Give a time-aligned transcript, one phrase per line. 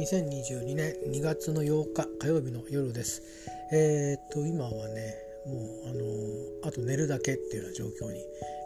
[0.00, 3.20] 2022年2月の8日火曜日の夜です。
[3.70, 5.14] えー、っと今はね
[5.46, 8.18] もうあのー、あと寝るだけっていうような状況に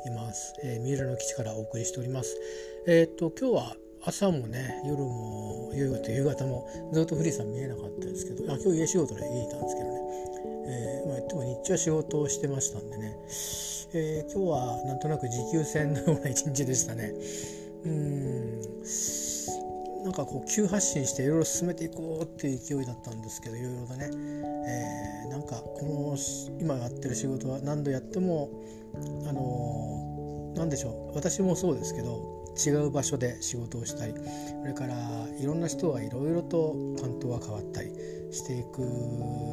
[0.07, 0.55] います。
[0.63, 2.37] えー、三浦の基地からお送りしております。
[2.87, 10.01] え、っと今日は朝もね夜も夕方夕方もずっと富士山見えなかったですけどあ今日家仕事で家いたんですけどね、
[10.69, 13.17] えーまあ、言っても日中は仕事をしてましたんでね、
[13.93, 17.13] えー、今日はなんとなく持久戦のような一日でしたね。
[17.87, 19.24] うん
[20.05, 26.17] なんかこう急発進していろいろ進めていこうっていう勢いだったんですけどいろいろとね、えー、なんかこの
[26.61, 28.51] 今やってる仕事は何度やっても
[29.27, 31.17] あのー、何でしょう。
[31.17, 34.15] 私もそうですけど違う場所で仕事をしたり
[34.61, 34.95] それから
[35.41, 37.89] いろんな人がいろいろと担当が変わったり
[38.31, 38.81] していく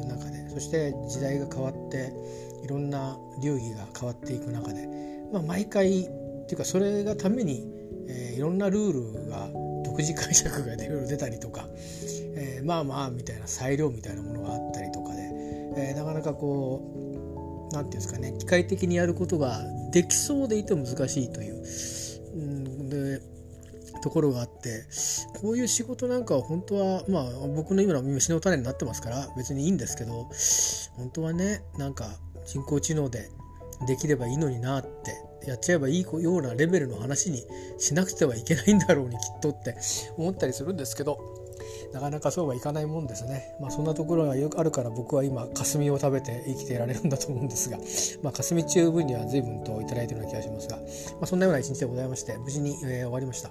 [0.06, 2.12] 中でそして時代が変わって
[2.62, 4.86] いろんな流儀が変わっていく中で、
[5.32, 6.04] まあ、毎回っ
[6.46, 7.66] ていうかそれがために、
[8.08, 8.92] えー、いろんなルー
[9.24, 9.48] ルが
[9.92, 11.66] 独自解釈がいろいろ出たりとか、
[12.34, 15.20] えー、まあまあみたいな裁量みたいなものがあったりとかで、
[15.76, 19.60] えー、なかなかこう何て言うんですかね機械的にやることが
[19.92, 21.62] できそうでいて難しいという、
[22.34, 23.20] うん、で
[24.02, 24.84] ところがあって
[25.40, 30.30] こういう仕事なんかは本当はまあ僕の今の虫の種になってますから別にいいんですけど
[30.96, 32.06] 本当はねなんか
[32.46, 33.30] 人工知能で
[33.86, 37.44] できればいいのになってやっちゃえばいいようなレベルの話に
[37.78, 39.76] しなくてはいけないんだろうにきっとって
[40.16, 41.18] 思ったりするんですけど
[41.92, 43.54] なかなかそうはいかないもんですね。
[43.60, 47.78] まあそんなところがあるから僕は今霞を食べて生きていられるんだと思うんですが、
[48.22, 50.82] まあ霞中分には随分といただいているような気がしますが、ま
[51.22, 53.50] あそんなような一日でございまして無事に、えー、終わりました。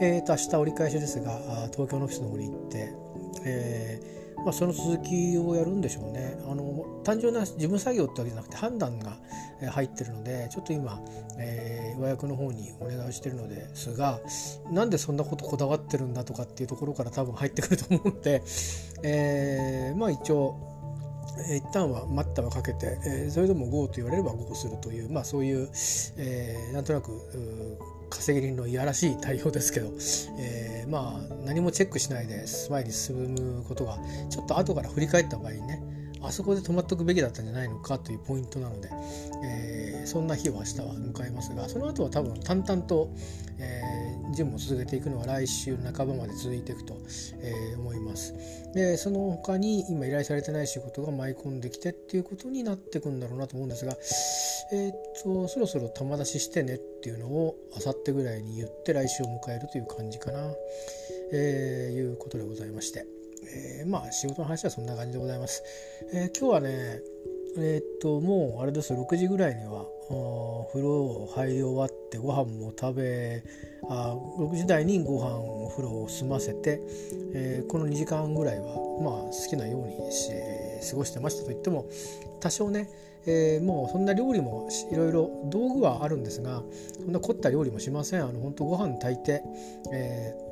[0.00, 1.38] えっ、ー、と明日折り返しですが
[1.72, 2.94] 東京のオフィスの方に行って、
[3.44, 4.13] えー
[4.44, 6.36] まあ、その続きをやるんでしょうね。
[6.46, 9.16] あの単純な事務作業ってわけじゃなくて判断が
[9.70, 11.00] 入ってるのでちょっと今、
[11.38, 14.20] えー、和訳の方にお願いしてるのですが
[14.70, 18.42] なんでそんなことこだわってるんだとかっていうところから多分入ってくると思うので、
[19.02, 20.56] えー、まあ一応、
[21.56, 25.68] 一旦は待ったはかけて、えー、それでも GO と言われれば GO するという、まあ、そういう、
[26.16, 27.10] えー、なんとなく
[28.10, 29.88] 稼ぎ人のいやらしい対応ですけど、
[30.38, 33.98] えー、まあ何もチェックしないで前に進むことが
[34.30, 35.82] ちょっと後から振り返った場合にね
[36.26, 38.88] あそこで止まっておくべきだったんじゃないのかというポイントなので、
[39.44, 43.10] えー、そんな日を明日は迎えますがその後は多分淡々と、
[43.58, 46.96] えー、準を続けていくのは来週半ばまで続いていくと、
[47.40, 48.34] えー、思います。
[48.74, 53.92] でその他に今依頼されてない仕事が舞い込んできてっていうことになってくんだろうなと思うんですが、
[54.72, 60.52] えー、っとそろそろ玉出ししてねっていうのをあさってぐらいに言って来週を迎えるという感じかな、
[61.32, 63.13] えー、いうことでございまして。
[63.46, 65.62] えー、まあ仕事の話はそんな感じでございます。
[66.12, 67.00] えー、今日はね
[67.56, 69.86] えー、っともうあれです6時ぐらいには
[70.72, 73.42] 風呂入り終わってご飯も食べ
[73.88, 76.80] あ6時台にご飯お風呂を済ませて、
[77.32, 78.64] えー、この2時間ぐらいは
[79.02, 80.30] まあ好きなようにし
[80.90, 81.86] 過ごしてましたといっても
[82.40, 82.90] 多少ね、
[83.26, 86.62] えー、もうそんな料理もいろいろ道具はあるんですが
[87.04, 89.42] そんな凝った料理もしませんあの本当ご飯炊いて、
[89.92, 90.43] えー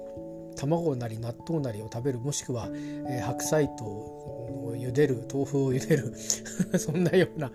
[0.57, 2.69] 卵なり納豆なりを食べるもしくは、
[3.09, 6.15] えー、白菜とを茹でる豆腐を茹でる
[6.79, 7.51] そんなような、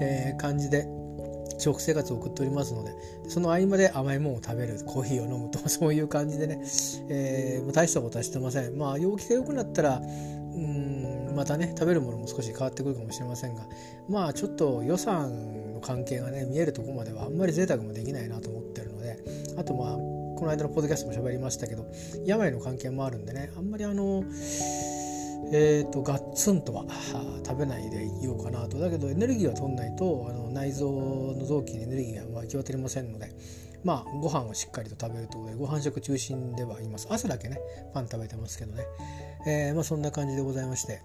[0.00, 0.86] えー、感じで
[1.58, 2.90] 食生活を送っておりますので
[3.28, 6.62] その合間で甘いものを食べるコーヒーを飲むと そういう感じでね、
[7.08, 8.76] えー、大したことはしてません。
[8.76, 13.62] まあ陽気が良くなったらうんまたね食べるものも少し変わってくるかもしれませんが
[14.08, 19.22] まあちょっと予算の関係がね見えるとこまではあんまり贅沢もできないなと思ってるので
[19.56, 20.09] あとまあ
[20.40, 21.86] この間のポッドキャストも喋りましたけど
[22.24, 24.24] 病の関係もあるんでねあんまりあの
[25.52, 26.84] えーと、ガッツンとは
[27.44, 28.78] 食べないでいようかなと。
[28.78, 33.34] だけどエネルギーは取んないとあの内臓の臓器にエネルギーが行き渡りませんので
[33.82, 37.08] まあご飯をしっかりと食べるということでご飯食中心ではいます。
[37.10, 37.58] 朝だけね
[37.92, 38.84] パン食べてますけどね、
[39.46, 41.02] えー、まあ、そんな感じでございまして。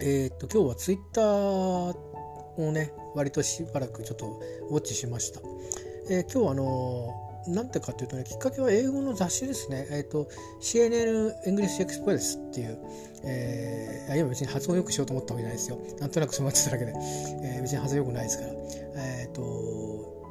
[0.00, 5.40] えっ、と今日はツイッターをね割としばらくちょっとウォッチしました、
[6.10, 10.28] えー、今日あのなんてかというとねきっかけは英語の雑誌ですね、えーと、
[10.60, 12.78] CNN English Express っていう、
[13.24, 15.78] えー、今別に発音よくしようと思ったわけじゃないですよ。
[16.00, 18.50] なんとなくそうなってただけで、えー、別に発音よくないですから。
[18.50, 20.22] えっ、ー、と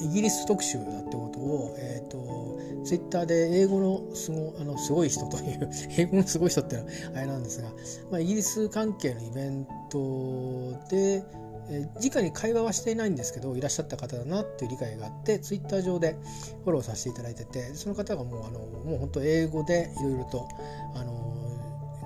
[0.00, 7.68] イギリス特集だってことを、えーと、ツイッターで英語のすごあのすごい人という 英語のすごい人っていうのはあれなんですが、
[8.10, 11.22] まあ、イギリス関係のイベントで、
[11.70, 16.16] えー、直に会話はしていないんですけどいらっしゃった方だなっていう理解があってツイッター上で
[16.64, 20.48] フォローさせていただいててその方がもうあのもう本当英語でいろいろと
[20.94, 21.28] あの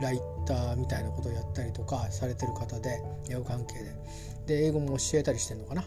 [0.00, 3.94] ライターみたいなことをやったりとかされてる方で英語関係で。
[4.47, 5.85] で英語も教えたりしてるのかな。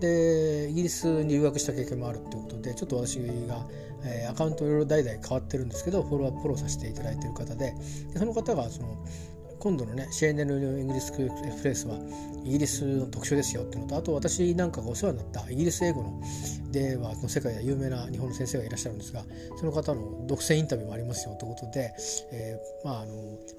[0.00, 3.66] でイギリスに留学した経験もあるっていうことでちょっと私が、
[4.04, 7.74] えー、アカウントいろいろ代々変わってるんですけどフォローフォローさせていただいてる方で。
[8.12, 8.96] でその方がその
[9.58, 11.96] 今度のね CNN イギリスエクスプレスは
[12.44, 16.20] イギリスの特集ですよっていうのとあと私なんかがお世話になったイギリス英語の
[16.70, 19.24] ではの世界で有名な日本の先生がいらっしゃるんですが
[19.58, 21.92] その方の独占インタビューもありますよということで、
[22.32, 23.12] えー、まああの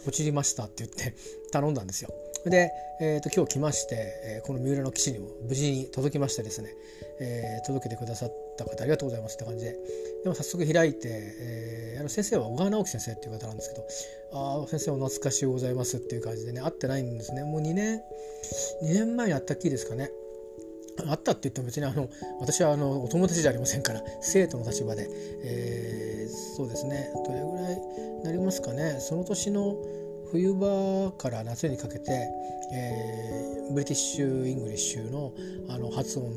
[0.06, 1.16] ポチりましたって言って
[1.52, 2.10] 頼んだんですよ。
[2.46, 6.70] で、えーと、今日来まして、えー、この三浦の基地にも無事に届きましてですね、
[7.20, 9.76] えー、届けてくださってた方ありがとうございますって感じで。
[10.24, 13.88] でも早速開いて、えー、あの先生は小川直樹先生っていう方なんですけど
[14.34, 17.44] ああ先生お懐かしゅうございますっていう感じでね会ってないんですね。
[17.44, 18.02] もう2年
[18.84, 20.12] 2年前に会ったっきりですかね。
[21.08, 22.10] あったって言っても別にあの
[22.42, 25.08] 私はあのお友達じゃありませんから生徒の立場で、
[25.44, 27.10] えー、そうですね。
[27.26, 27.82] どれぐらい
[28.24, 28.98] なりますかね。
[29.00, 29.78] その年の
[30.32, 32.30] 冬場から夏にかけて、
[32.74, 35.34] えー、 British English の
[35.70, 36.32] あの発音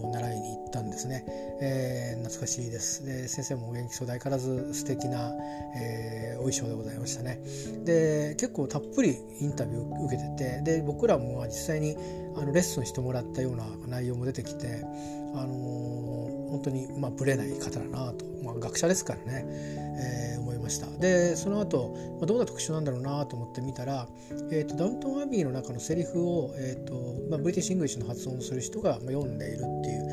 [0.00, 1.24] 習いに行ったんですね、
[1.60, 3.04] えー、懐かしいです。
[3.04, 5.32] で先生もお元気そうで相変わらず素敵な、
[5.76, 7.40] えー、お衣装でございましたね。
[7.84, 11.96] で結構たっぷりインタビュー受けててで僕らも実際に
[12.36, 14.84] あのレッスンしてもらったような内容も出てきて、
[15.34, 20.41] あのー、本当にまあぶれない方だなと、まあ、学者ですからね、えー、
[20.72, 20.86] した。
[20.98, 24.08] でその後、まあ、どんな特集なんだろうなと思って見たら、
[24.50, 26.94] えーと、ダウントンアビーの中のセリフを、えーと
[27.30, 30.08] まあ、 British English の発音をする人が読んでいるっていう、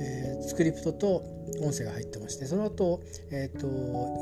[0.00, 1.22] えー、スクリプトと
[1.62, 3.66] 音声が入ってましてその後、えーと、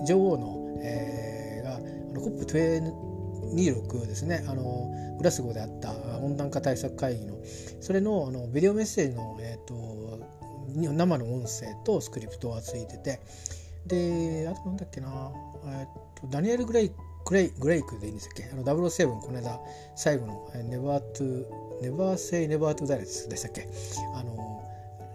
[0.07, 7.37] 女王の、えー、があの COP26 ですねあのグラスゴーであった温暖化対策会議の
[7.81, 9.75] それのあのビデオメッセージの、えーと、
[10.75, 13.21] 生の音声とスクリプトがついてて
[13.87, 15.33] であとなんだっけな、
[15.67, 16.93] えーと、ダニエル・グレイ
[17.25, 18.49] グレイグレイクでいいんですっけ？
[18.53, 19.61] あの007この間
[19.97, 21.47] 最後の「ネバー・トゥ
[21.83, 23.69] ネバー・セイ・ネバー・トゥダレス」でしたっけ？
[24.15, 24.63] あの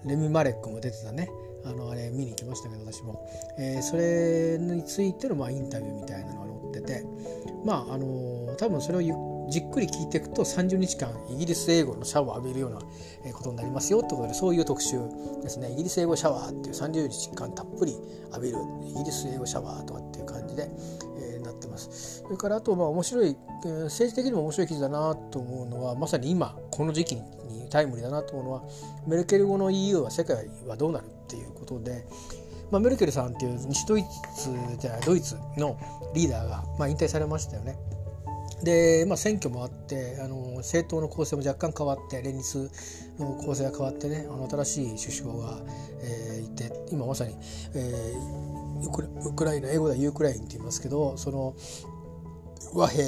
[0.06, 1.30] レミ・マレックも出てたね。
[1.66, 3.26] あのあれ見に行きましたけど私も、
[3.58, 7.06] えー、それについてのまあインタビューみたいなのが載ってて。
[7.64, 9.16] まああの多分それをゆっ
[9.50, 15.00] じっくり聞いていくと30日間イギリス英語のシャワーを浴びるようなことになりますよってことでそういう特集
[15.42, 17.96] ですねイギリス英語シャワーっていう30日間たっぷり
[18.32, 20.70] 浴びるイギリス英語シャワーとかっていう感じで、
[21.20, 27.22] えー、なってますそれからあとまあ面白い、政治的にも面白い記事だなと思うのはまさに今この時期に
[27.70, 28.64] タイムリーだなと思うのは
[29.08, 32.06] メルケル後の EU は世界はどうなるっていうことで
[32.74, 34.04] まあ、メルケルさんっていう西ドイ
[34.36, 34.50] ツ
[34.80, 35.78] じゃないドイツの
[36.16, 37.78] リーダーが、まあ、引退されましたよね。
[38.64, 42.72] で、まあ、選挙もあってあの政党の構成も若干変わって連立
[43.20, 45.60] の構成が変わってねあの新しい首相が、
[46.02, 47.36] えー、いて今まさに、
[47.76, 51.56] えー、ウクライナ英語ではユークラインって言いますけどその
[52.74, 53.04] 和平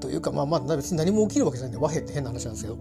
[0.00, 2.78] というか、まあ、まあ別に何も起きるわけじゃないんで和平って変な話なんですけど、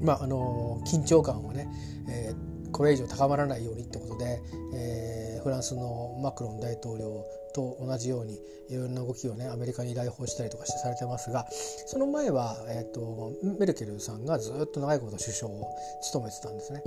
[0.00, 1.68] まあ、あの緊張感をね、
[2.08, 4.42] えー、これ以上高まらないようにってことで、
[4.74, 5.13] えー、
[5.44, 7.22] フランスのマクロン大統領
[7.54, 11.46] と同じようにいろんな動きをねアメリカに来訪したりとかしてされてますが
[11.86, 15.66] その前は、えーと、メルケルさんがずっと長いこと首相を
[16.02, 16.82] 務めてたんですね。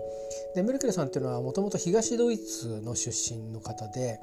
[0.56, 4.20] でメルケルさんっていうのはもともと東ドイツの出身の方で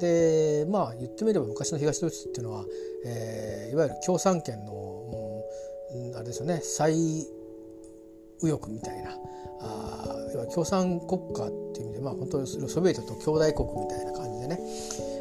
[0.00, 2.64] でまあ言ってみれば昔の東ドイツっていうのは、
[3.06, 5.42] えー、いわゆる共産権の、
[5.94, 6.94] うん、あれですよね最
[8.42, 9.16] 右翼みたいな
[9.60, 10.15] あ
[10.46, 14.60] 共産国家っていう意味でまあ本当にソビエトと兄弟国みたいな感じでね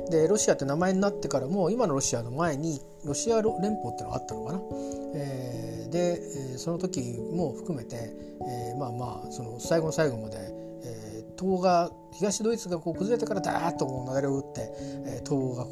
[0.09, 4.61] でロシアって名前になってからも今のロシアの前にロシア連邦っていうのがあったのかな、
[5.15, 7.01] えー、で、その時
[7.33, 10.37] も含めて、えー、まあまあその最後の最後まで、
[10.83, 14.71] えー、東が東ドイツがこう崩れてからダーッとこう流れを打って、
[15.07, 15.71] えー、東がこ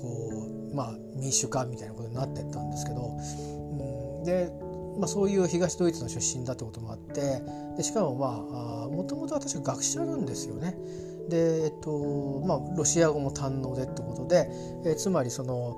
[0.72, 4.52] うまあ民主化みたいなことになってったんですけど、うん、で
[4.98, 7.42] まあ、そういう東ドイツの出身だってこともあって
[7.78, 10.76] でしかもまあもともと私は学者なんですよね。
[11.30, 14.50] で、えっとまあ、ロシア語も堪能でってことで、
[14.86, 15.78] え、つまりその、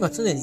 [0.00, 0.40] まあ、常に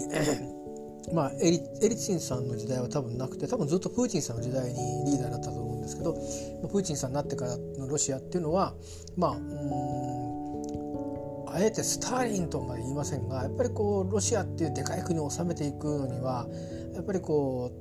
[1.11, 8.73] まあ、エリエリツィンさんの時代は多分なくて多分ずっとプーチンさんの時代にリーダーだったと思うんですけどプーチンさんになってからのロシアっていうのは
[9.17, 10.13] まあうん
[11.53, 16.47] あえてスターリンとまで言いませんがやっぱりこうロシアっていうでかい国を治めていくのには
[16.93, 17.71] やっぱりこ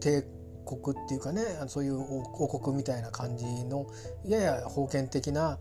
[0.00, 0.24] う抵
[0.64, 3.86] 国っていうかねそういう王国みたいな感じの
[4.24, 5.58] やや封建的な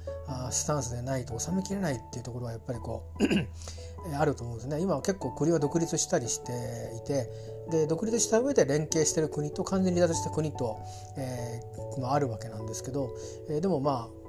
[0.52, 4.80] スタンスでないと収めきれないっていうところはやっぱりこうあると思うんですね。
[4.80, 6.52] 今は結構国は独立したりして
[6.98, 7.30] いて
[7.70, 10.80] で独立した上で連携してる国と完全に離脱した国と、
[11.18, 13.10] えー、あるわけなんですけど、
[13.50, 14.21] えー、でもまあ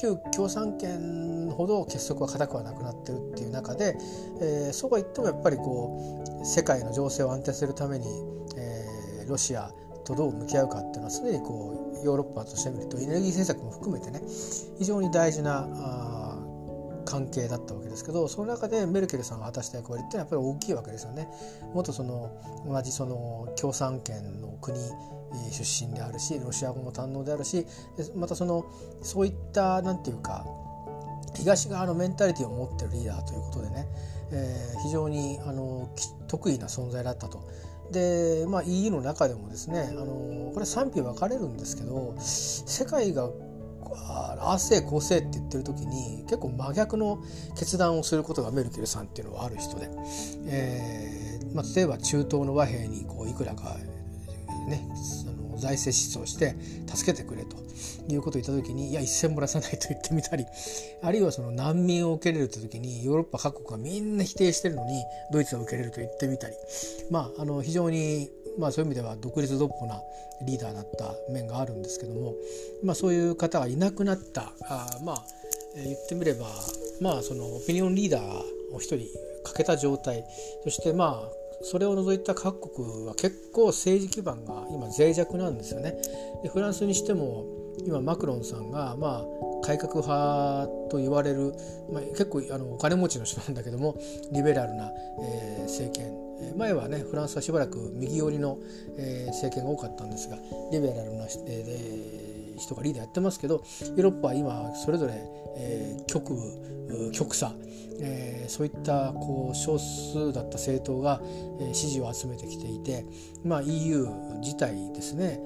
[0.00, 3.96] 旧共産圏ほど結束は固くはなくなってるっていう中で、
[4.40, 8.06] えー、そうは言ってもやっぱりこう世界の情勢を安定するために、
[8.56, 9.72] えー、ロシア
[10.04, 14.20] とどう向き合うかっていうのは常にこうヨーロッパとしてみるとエネルギー政策も含めてね
[14.78, 16.38] 非常に大事なあ
[17.08, 21.26] 関係だったわけですけどその中でメルケルさんが果たした役割ってやっぱり大きいわけですよね。
[21.72, 22.30] もっとその
[22.66, 24.78] 同じその共産圏の国
[25.50, 27.66] 出身であるしロシア語も堪能であるし
[28.14, 28.66] またその
[29.02, 30.44] そういった何て言うか
[31.34, 33.86] 東側のメンタリティを持ってるリーダーということでね、
[34.32, 35.88] えー、非常にあの
[36.26, 37.46] 得意な存在だったと。
[37.92, 43.30] で、まあ、EU の中でもですねあのこれ賛否分かれるんですけど世界が
[44.40, 47.22] あせこせって言ってる時に結構真逆の
[47.56, 49.88] 決断をすることがメルケルさんっていうのはある人で、
[50.46, 53.76] えーまあ、例えば中東の和平にこういくらか
[54.68, 54.86] ね
[55.26, 56.54] あの財政支出をして
[56.86, 57.56] 助けてくれと
[58.12, 60.46] いうことを言った時にいや一銭もらさないと言ってみたり
[61.02, 66.54] あるいはその難民を受け入れるという時にヨーロッパ各国がみんな否定してるのにドイツは受け入れると言ってみたり。
[67.10, 70.02] まああの非常にまあ、そういう意味では独立独歩な
[70.42, 72.34] リーダーだった面があるんですけども、
[72.82, 75.24] まあ、そういう方がいなくなったあまあ
[75.76, 76.46] 言ってみれば、
[77.00, 79.06] まあ、そのオピニオンリーダーを一人
[79.44, 80.24] 欠けた状態。
[80.64, 85.94] そしてまあそれを除いた各国は結構政治基盤が今脆弱なんですよね。
[86.42, 87.44] でフランスにしても
[87.84, 91.52] 今マクロンさんがまあ改革派と言われる、
[91.92, 93.96] まあ、結構あのお金持ちの人なんだけども
[94.32, 98.58] リベラルな、えー、政権前はねフランスはしばらく右寄りの、
[98.96, 100.38] えー、政権が多かったんですが
[100.72, 102.27] リベラルな、えー、
[102.58, 105.14] 人がリーダーやってますけどヨーロッパは今それぞれ、
[105.56, 106.32] えー、極
[106.90, 107.52] 右極左、
[108.00, 111.20] えー、そういったこう少数だった政党が、
[111.60, 113.04] えー、支持を集めてきていて、
[113.44, 114.06] まあ、EU
[114.40, 115.40] 自体ですね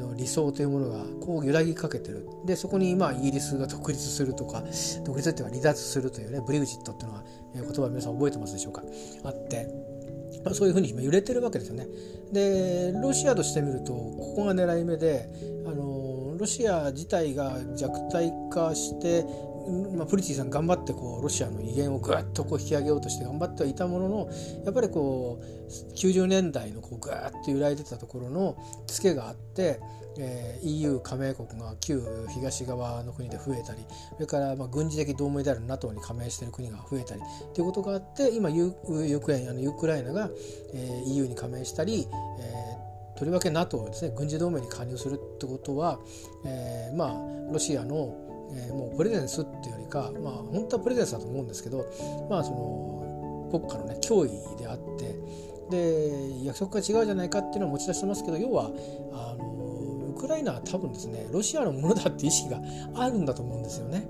[0.00, 2.28] の理想というものがこう揺らぎかけてる。
[2.44, 4.64] でそこにまあイギリスが独立するとか
[5.04, 8.82] 独立っていうか離脱するというねブリグジットっていうのは言葉皆さん覚えてますでしょうか？
[9.22, 9.68] あって。
[10.44, 11.86] まあ、そういうふうに揺れてるわけですよね。
[12.32, 15.28] でロシアとしてみるとここが狙い目で
[15.66, 15.84] あの
[16.38, 19.24] ロシア自体が弱体化して
[19.96, 24.30] まあ、プリティさん頑張ってこうロシアの威厳をぐっとこう引き上げようとして頑張ってはいたものの
[24.64, 27.14] やっぱりこう90年代のこうぐっ
[27.44, 29.80] と揺らいでたところのツケがあって、
[30.18, 37.20] えー、EU 加盟国が旧東側の国で増えたりそれからまあ軍事的同盟である NATO に加盟している国が増えたり
[37.52, 40.30] ということがあって今ユークライナユークライナが、
[40.74, 42.06] えー、EU に加盟したり、
[42.38, 42.65] えー、
[43.16, 45.98] とりわけ NATO ですね軍事同盟に加入するってことは、
[46.44, 51.86] えー、まあロシアのえー、もうプレゼンスっていうよりかまあ本当はプレゼンスだと思うんですけど
[52.30, 55.14] まあその国家のね脅威であって
[55.70, 58.70] で約束が違うじゃないかっていうのを持ち出してますけど要は
[59.12, 62.60] あのウクライナは多分ですねロシアのものだって意識が
[62.94, 64.06] あるんだと思うんですよね。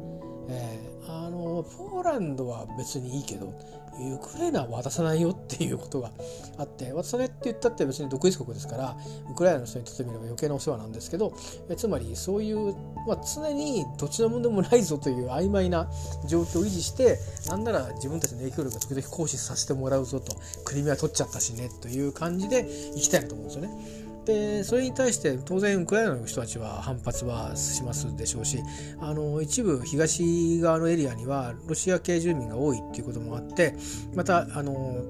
[0.49, 3.53] えー、あのポーランドは別にいいけど
[3.99, 6.11] ウクライナは渡さないよっていうことが
[6.59, 8.97] あって渡さないって言ったって別に独立国ですから
[9.31, 11.33] ウクライナの人にとってみれば余計なお世話なんですけど
[11.71, 12.75] えつまりそういう、
[13.07, 15.89] まあ、常にどっちらもでもないぞという曖昧な
[16.29, 24.06] 状況を維持してなんなら自分たちの影響力を時々行使させてもらうぞとクリミア取っちゃったしねという感じでいきたいなと思うんですよね。
[24.27, 28.59] でそれに対して当然ウクライナの人たちは反発はしますでしょうし
[29.01, 33.75] あの一部東側のエリアにはロシア系住民が多いっていうこともあって
[34.15, 35.01] またあの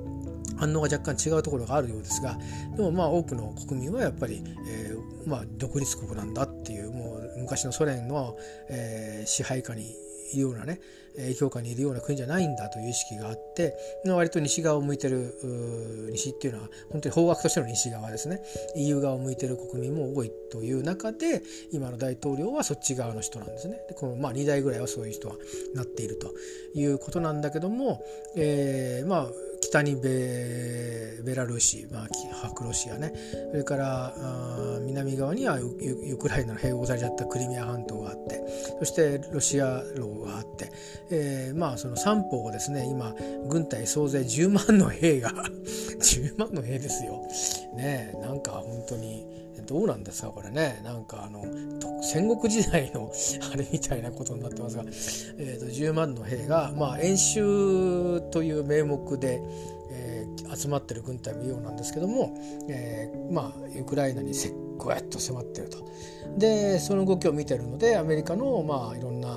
[0.58, 2.38] 反応が若干違うところがあるようですが
[2.76, 8.37] でもまあ多くの国民はやっぱり、えー、まあ、独立国なんだっていうもう昔のソ連の、
[8.68, 9.94] えー、支配下に
[10.32, 10.80] いるようなね
[11.16, 13.75] 影響下にいるような国じゃないんだという意識があって
[14.06, 15.35] 割と西側を向いてる
[16.12, 18.40] 西っていうのは本当に方角としての西側ですね。
[18.76, 21.42] EU 側を向いてる国民も多いという中で
[21.73, 23.78] 今の大統領はそっち側の人なんですね。
[23.88, 25.37] でこのまあ2代ぐらいはそういう人は
[25.75, 26.35] なっていると
[26.75, 28.02] いうことなんだけども、
[28.37, 29.26] えー、まあ
[29.76, 32.09] 北にベベラルーシ、まあ、
[32.42, 33.12] 白ロシアね
[33.50, 34.14] それから
[34.83, 38.42] 南側にはウクライナの併合されちゃったクリミア半島があって
[38.78, 40.71] そしてロシア領があって、
[41.11, 43.14] えー、まあその三方をですね今
[43.49, 47.23] 軍隊総勢10万の兵が10万の兵ですよ。
[47.75, 49.36] ねなんか本当に
[49.66, 51.42] どうなんですかこれねなんかあの
[52.02, 53.11] 戦国時代の
[53.52, 54.85] あれみたいなことになってますが、
[55.38, 59.42] えーと、10万の兵が、まあ、演習という名目で、
[59.90, 62.35] えー、集まってる軍隊もようなんですけども、
[62.68, 65.78] えー、まあウクライナにせっこやっと迫ってると。
[66.38, 69.28] でその動きを見てるのでアメリカの、まあ、いろんな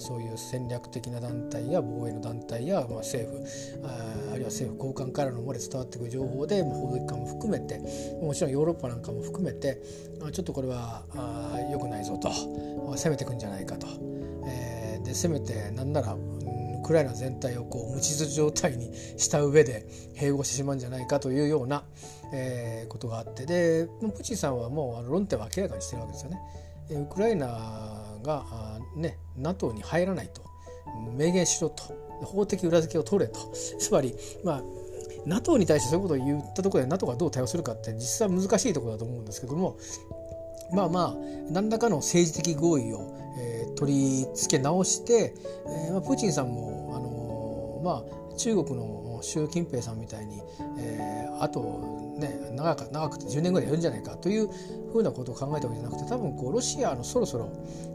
[0.00, 3.44] そういう戦略的な団体や防衛の団体や、まあ、政府
[3.84, 7.78] ああるいは政府高官からの漏れ伝わってくる情報で、まあ、報道機関も含めて
[8.20, 9.80] もちろんヨーロッパなんかも含めて
[10.22, 13.86] あちょっとこれはあ良くないぞと攻めてくんじゃないかと。
[15.14, 21.82] せめてなんなら、ウクライナ全体をこう無秩序状態にした上で併合してしまうんじゃないかというような、
[22.32, 26.40] えー、ことがあってでプーチンさんはもうあの論点は明らかにしてるわけですよね。
[26.90, 28.44] ウクライナが
[28.96, 30.42] ね NATO に入らないと。
[31.16, 31.82] 明言しろと。
[32.24, 33.38] 法的裏付けを取れと。
[33.78, 34.62] つまりまあ
[35.26, 39.76] NATO に対してそういうことを言ったところで NATO がどう対応するかって実際難しいところだと思うんですけども
[40.72, 41.16] まあまあ
[41.50, 45.34] 何らかの政治的合意を、えー、取り付け直して、
[45.66, 50.40] えーまあ、プーチンさんも、あのー、まあ、中国の習近平さんみたいに、
[50.78, 51.60] えー、あと、
[52.18, 54.48] ね、長く長くて10年ぐらいやるんじゃないかという
[54.92, 57.50] ふうなことを考えたわけじゃなくて多分こうロシアのそろそろ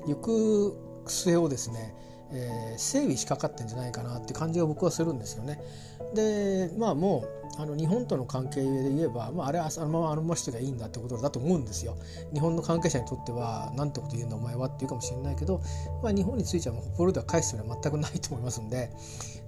[0.07, 0.77] 行く
[1.07, 1.93] 末をですね
[2.33, 5.59] えー、整備しかかってんじゃないかなって感じが僕はするんですよね。
[6.15, 7.25] でまあも
[7.57, 11.95] うあの日本との関係で言えば、まあ、あれはあのままあのまましてがいいんだってことだと思うんですよ。
[12.33, 15.61] 日本の関係者にとっては何てこと言うんだお前はって言うかもしれないけど、
[16.01, 18.89] まあ、日本についてはもうポルでは返すのは全くないと思いますんで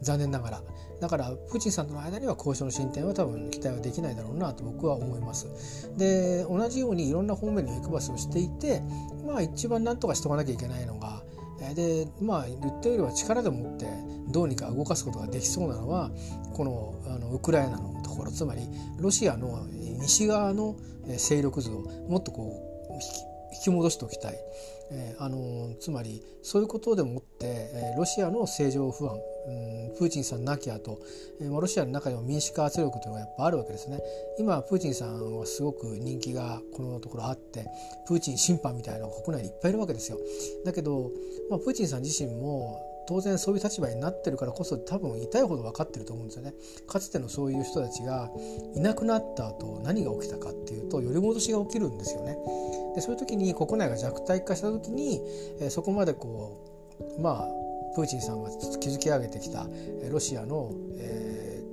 [0.02, 0.62] 残念ながら
[1.00, 5.92] だからプーチンさんとの間には交渉の進展は多分期待はできないだろうなと僕は思います。
[5.98, 8.82] で同じようにいろんな方面に目配せをしていて
[9.26, 11.24] まあ一番何とかしとかなきゃいけないのが
[11.74, 13.88] でまあ言ったよりは力でもって
[14.30, 16.12] どうにか動かすことができそうなのは
[16.54, 18.62] このあのウクライナのところつまり
[19.00, 19.66] ロシアの
[20.02, 20.76] 西側の
[21.18, 22.94] 勢力図をもっとこう
[23.56, 24.38] 引き戻しておきたい。
[24.92, 31.00] えー、あのつまりそういうことでもって、えー、ロシアの正常不安、うん、プーチンさんなきゃと、
[31.40, 34.00] えー、ロシアの中でも民主化圧力というのがやっぱあるわけですね。
[34.40, 37.66] 今プーチンさんはすごく人気がこのところあって
[38.08, 40.18] プーチン審判みたいなのが国内にいっぱいいるわけですよ。
[40.66, 41.12] だけど、
[41.50, 46.54] まあ、プーチンさん自身も当然そういう立場になってるからこそ多分痛いほど分かってると思うんですよね。
[46.88, 48.32] かつてのそういう人たちが
[48.74, 52.38] いなくなった後何が起きたかっていうとより戻しが起きるんですよね。
[52.96, 55.22] でそういう時に国内が弱体化した時に、
[55.60, 56.58] えそこまでこ
[57.00, 57.65] うまあ
[57.96, 59.68] プーチンさんが築き上げてきた
[60.12, 61.64] ロシアの、え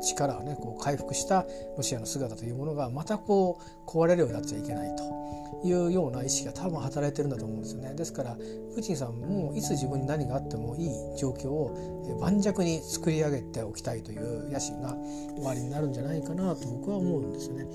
[0.00, 5.18] ー、力をねこう回復したロシアの姿というものがまたこう壊れるようになっちゃいけないと。
[5.64, 14.94] いうような意識が多分働いてるんだと思うんですよねですからプーチンさんもいつ自分に何があってもいい状況を盤石に作り上げておきたいという野心が
[15.36, 17.66] 終わりになるんじゃないかなと僕は思うんですよね。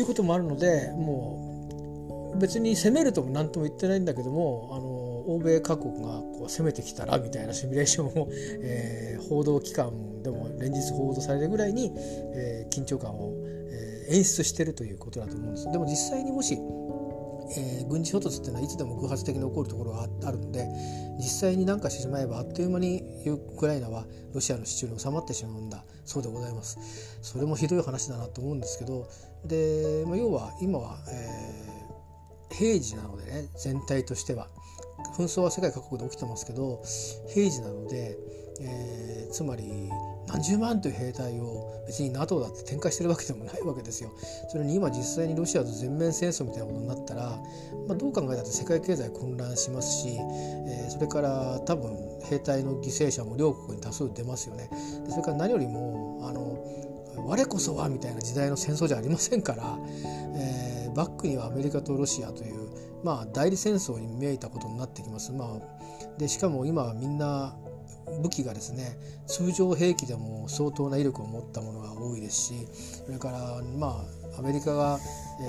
[0.00, 4.95] いうこともあるのでもう別に攻めるとも何とも言ってないんだけどもあの
[5.26, 8.28] 欧米各国がこう攻めてきたらみたいなシミュレーションを、
[8.62, 15.70] えー、報道機関でも連日報道されるぐらいに、えー、緊張感を、えー、演出してるということだと思うんです。
[15.70, 16.58] でも実際にもし
[17.48, 20.66] えー、軍事衝突っていうのはいつでも偶発的に起こるところがあるので
[21.18, 25.84] 実際に何かしてしまえばあっという間にウクライナはロシアの手中に収まってしまうんだ。
[26.04, 27.18] そうでございます。
[27.22, 29.08] それもひどい話だなと思うんですけど
[29.44, 34.48] で、まあ、要は今は、えー、平時なのでね全体としては。
[35.16, 36.82] 紛争は世界各国で起きてますけど
[37.28, 38.16] 平時なので、
[38.60, 39.90] えー、つまり
[40.28, 44.10] 何十万という兵隊を別に NATO だって展開してるわけでもないわけですよ。
[44.48, 47.38] それに今実際にロシアと全面戦争みたいなことになったら、
[47.86, 51.96] まあ、どう考えたって世界経済混乱しますし、えー、それから多分
[52.28, 54.68] 兵隊の犠牲者も両国に多数出ますよね。
[55.08, 56.58] それから何よりもあの
[57.24, 59.78] 我こそはみたいな時代の戦争じゃありませんから、
[60.34, 62.65] えー、バックにはアメリカとロシアという、
[63.04, 65.32] まあ、代理戦争に見えたことになってきます。
[65.32, 67.56] まあ、でしかも今はみんな
[68.22, 72.54] 武器がですね通常兵器でも相当な威力を持ったものが多いですし
[73.04, 74.04] それからま
[74.34, 74.98] あアメリカが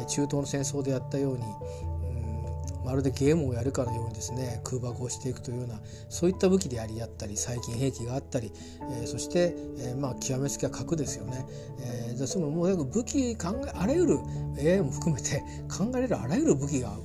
[0.07, 5.79] 中東の戦争でやったように、うん、まるでゲームをやるかのようにですね空爆をしていくというような
[6.09, 8.51] そういった武器でやり合ったり最近兵器があったり、
[8.91, 11.45] えー、そして、えー、まあ極めつきは核ですよね。
[11.79, 14.19] えー、そのもう武器考えあらゆる
[14.57, 16.97] AI も含めて考えられるあらゆる武器が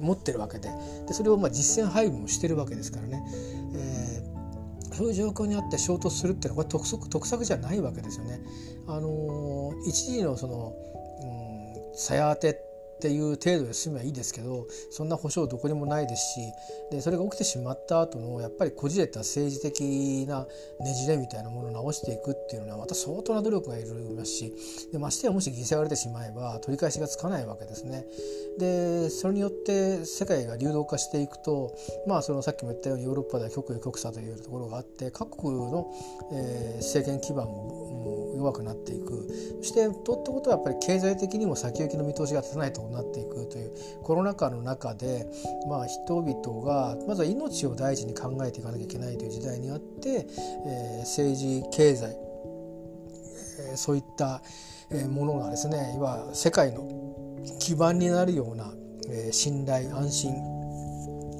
[0.00, 0.70] 持ってるわけで
[1.06, 3.22] でそれをまあ実戦配分をしてるわけですからね。
[3.74, 4.36] えー
[4.96, 8.40] そういう状況にあって衝突するっていうのはこれ得策得策じゃないわけですよね。
[8.86, 10.72] あの一時のその、
[11.20, 12.65] うん、鞘当て
[12.96, 16.40] っていう程度で済めばいいですけどそんな保証どこにもないですし
[16.90, 20.46] でそれが起きてしまった後のやっぱりこじれた政治的な
[20.80, 24.52] ねじれみたいなものを直していくっていうのはまた相当な努力がいるますし
[24.92, 28.06] でましてやもし犠牲が出てしまえば取り返しがつかないわけですね。
[28.58, 35.92] でそれによって世界が流動化していくとまあそのさっきも言ったようにヨーロッパでは極右極左というところがあって各国の、
[36.32, 39.28] えー、政権基盤も弱くなっていく
[39.58, 43.72] そしてとってことはやっぱり経済的にも先行きの見通しが立たないとなっていくという
[44.02, 45.26] コロナ禍の中で、
[45.68, 50.26] まあ、人々がまずは命を大事に考えていかなきゃいけないという時代にあって、
[50.66, 52.16] えー、政治経済、
[53.70, 54.42] えー、そういった
[55.08, 56.88] ものがですねいわ世界の
[57.58, 58.72] 基盤になるような、
[59.08, 60.56] えー、信頼安心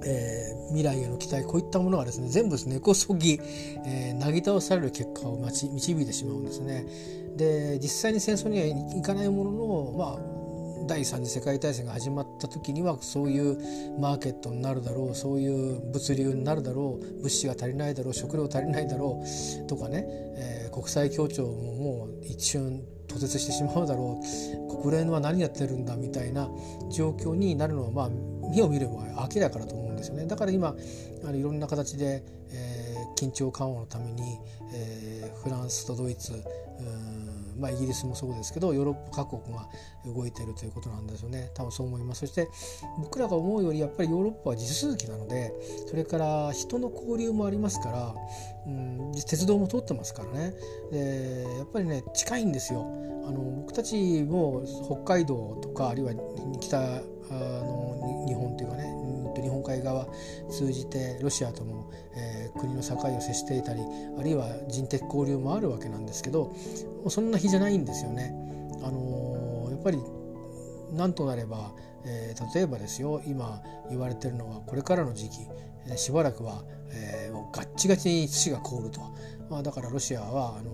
[0.07, 3.41] えー、未来への期待こういったものがですね全部根こそぎ、
[3.85, 6.87] えー、なぎ倒される結果を導いてしまうんですね。
[7.37, 10.19] で実際に戦争にはいかないものの、まあ、
[10.87, 13.59] 第三次世界大戦が始まった時にはそういう
[13.99, 26.49] マーケットになるだろうそういう物流になるだろう物資が足りないだろう食料足りないだろうとかね、えー、国際協調ももう一瞬途絶してしまうだろう国連は何やってるんだみたいな
[26.91, 28.11] 状況になるのはまあ
[28.51, 28.93] 目を見れば
[29.35, 30.27] 明らかだと思うんですよね。
[30.27, 30.77] だから今
[31.25, 34.39] あのいろんな形で、えー、緊張緩和のために、
[34.73, 36.33] えー、フランスとドイツ
[37.59, 39.69] まあ、イギリスもそうですけどヨーロッパ各国が
[40.05, 41.51] 動いているということなんですよね。
[41.55, 42.21] 多分そう思います。
[42.21, 42.49] そして
[42.99, 45.53] 僕らが思うよりやっぱりヨーロッパは地続きなので
[45.89, 48.15] それから人の交流もありますから、
[48.67, 50.55] うん、鉄道も通ってますからね。
[50.91, 52.87] でやっぱりね近いんですよ。
[53.27, 56.13] あの僕たちも北海道とかあるいは
[56.61, 56.83] 北あ
[57.31, 58.96] の日本というかね
[59.43, 60.07] 日本海側
[60.51, 63.81] 通じてロシアとも、えー、国の境を接していたり
[64.19, 66.55] あるいは人的交流もあるわけなんですけど
[67.09, 68.35] そんな日じゃないんですよね。
[68.83, 69.99] あのー、やっぱり
[70.93, 71.73] なんとなれば、
[72.05, 75.39] えー、例えばですよ今言われてるのはこれからの時期、
[75.87, 79.01] えー、しばらくは、えー、ガッチガチに土が凍ると、
[79.51, 80.71] まあ、だからロシアはあの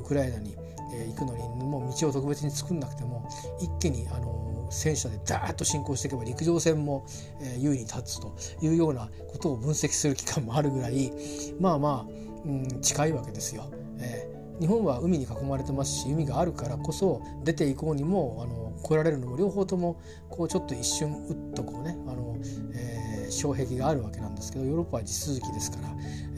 [0.00, 0.56] ウクライナに、
[0.94, 3.28] えー、行くのにもう道を特別に作んなくても
[3.60, 7.04] 一気にあの戦車でダーッと進行していけば陸上戦も、
[7.40, 11.12] え優位に立つというようなことを分析する機関もあるぐらい
[11.60, 12.12] まあまあ、
[12.44, 13.70] うん、近いわけですよ。
[13.98, 22.36] えー、日本は海に囲まれてますし海があるからこそ出ていこうにもあの来られるのも両方ともこうちょっと一瞬うっとこうねあの、
[22.74, 25.88] えー、障壁があるわけなんですけどヨーロッパは地続きですから、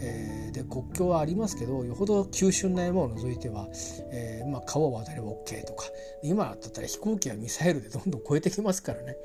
[0.00, 3.68] えーで国境はありますけどよほど急峻な山を除いては、
[4.12, 5.86] えーまあ、川を渡れば OK とか
[6.22, 9.16] 今だったら飛行機やミサイルでどんどん超えてきますからね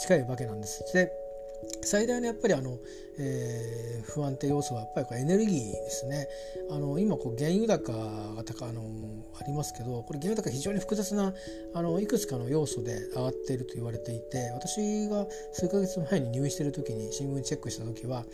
[0.00, 0.84] 近いわけなんです。
[0.92, 1.10] で
[1.82, 2.78] 最大のやっぱりあの、
[3.18, 6.26] えー、不安定要素はやっぱりこエネルギーですね。
[6.70, 8.82] あの今こう原油高が高あの
[9.40, 11.34] ありますけどこれ原油高非常に複雑な
[11.74, 18.24] あのいくつかの要素で上がっていると言われていて私が数ヶ月前に入院している時に新聞チェックした時は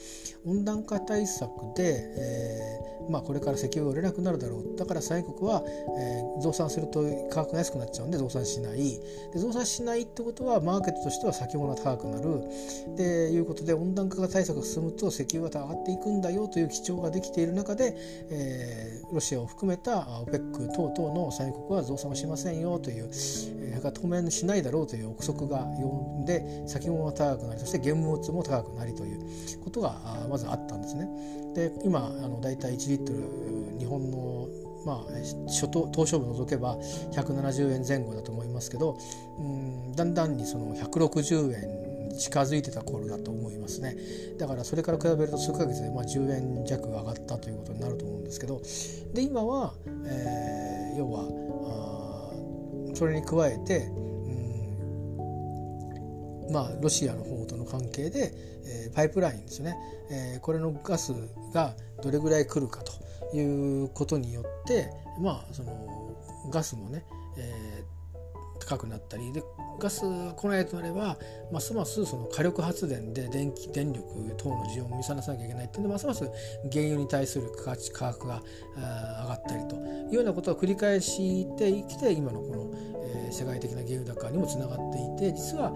[0.47, 4.77] 温暖化対策で、えーまあ、これから石油が売れなくなるだろう。
[4.77, 5.63] だから産油国は、
[5.99, 9.01] えー、増産すると価格が安くなっちゃうんで増産しない。
[9.33, 12.43] で増産しないってことはマーケットとしては先物が高くなる。
[12.97, 17.95] でいうことで温暖化対策が進むと石油が上がっていくんだよという基調ができている中で、
[18.31, 29.21] えー、ロシアを含めた OPEC 等々の産油国は増産をしませんよという、えー、当面しないだろうという憶測が呼んで先物が高くなりそして現物も高くなりという
[29.65, 31.09] ことがまずあったんですね。
[31.55, 34.49] で今あの大体1リットル日本の
[34.87, 34.99] まあ、
[35.49, 36.77] 初頭東証部除けば
[37.13, 38.97] 170円前後だと思いますけど
[39.39, 41.88] うんだんだんにその160円
[42.19, 43.97] 近づいてた頃だと思いますね。
[44.39, 48.61] だからそれから比べると数ヶ月でまあ10円弱上がったということになると思うんですけど。
[49.15, 49.73] で今は、
[50.07, 51.25] えー、要は
[52.93, 54.01] あそれに加えて、う
[56.51, 58.33] ん、まあロシアの方との関係で、
[58.65, 59.77] えー、パイプラインですね、
[60.11, 61.15] えー、これのガス
[61.55, 62.93] がどれぐらい来るかと
[63.37, 66.17] いうことによってまあその
[66.51, 67.05] ガスもね、
[67.37, 67.68] えー、
[68.69, 69.43] 高くなったりで
[69.79, 71.17] ガスが来ないとなれば
[71.51, 76.25] ますますその火力発電で電気電力等の需要を見さなさなきゃいけないっていうんでますます
[76.71, 78.43] 原油に対する価格が
[78.77, 82.71] 上がったりというようなことを繰り返してきて今のこの、
[83.05, 85.73] えー、世界的な原油高にもつながっていて実は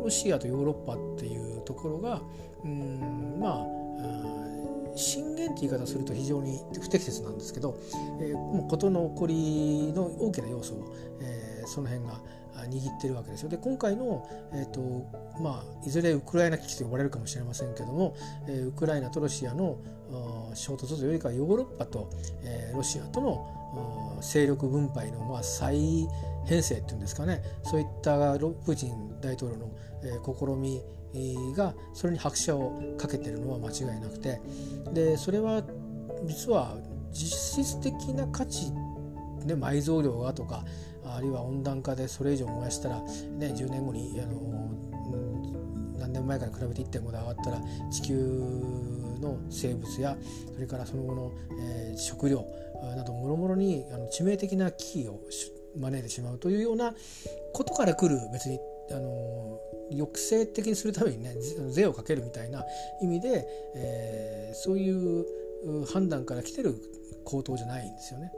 [0.00, 2.22] ロシアとヨーロッパっていうところが
[2.64, 3.78] うんまあ
[4.98, 7.78] 震源って言い方すると非常に不適切なんですけど、
[8.20, 11.37] えー、もう事の起こりの大きな要素を、えー、
[11.68, 12.20] その辺が
[12.66, 13.48] 握ってるわけですよ。
[13.48, 14.80] で今回の、えーと
[15.40, 18.16] まあ、いずれウクライナ危機と呼ばれるかもしれませんけども、
[18.48, 19.78] えー、ウクライナとロシアの
[20.54, 22.10] 衝突というよりかヨーロッパと、
[22.42, 26.08] えー、ロシアとの勢力分配の、まあ、再
[26.46, 29.70] 編成っていうんですかねそういったプーチン大統領の、
[30.02, 30.82] えー、試み
[31.54, 34.40] がそれに拍車をかけてるのは間違いなくて
[34.92, 35.62] でそれは
[36.24, 36.76] 実は
[37.12, 38.72] 実質的な価値
[39.48, 40.64] ね、埋蔵量がとか
[41.16, 44.70] あるいは温暖化でそれ以上燃やしたら、ね、10年後にあの
[45.98, 48.14] 何年前から比べて1.5で上がったら地球
[49.20, 50.16] の生物や
[50.54, 52.46] それからその後の、えー、食料
[52.96, 55.20] などもろもろにあの致命的な危機を
[55.76, 56.94] 招いてしまうというような
[57.52, 58.58] ことから来る別に
[58.90, 59.58] あの
[59.90, 61.34] 抑制的にするためにね
[61.70, 62.64] 税をかけるみたいな
[63.02, 65.24] 意味で、えー、そういう
[65.92, 66.74] 判断から来てる
[67.24, 68.32] 高騰じゃないんですよね。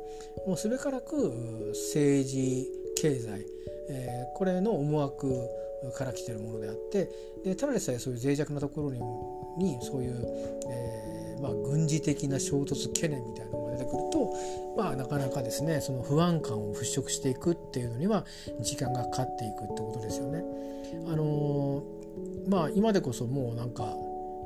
[0.47, 3.47] もうすべからく政治経済、
[3.89, 5.49] えー、これの思惑
[5.97, 7.11] から来てるものであって
[7.45, 9.01] でただでさえそういう脆弱なところに
[9.59, 10.25] にそういう、
[10.69, 14.35] えーまあ、軍事的な衝突懸念みたいなのが出てくると、
[14.77, 18.25] まあ、なかなかですねその不安感を払拭していくっていうのには
[18.61, 20.45] 時間がかかっていくってことですよね。
[21.07, 23.97] あのー、まあ、今でこそもうなんか、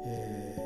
[0.05, 0.64] えー、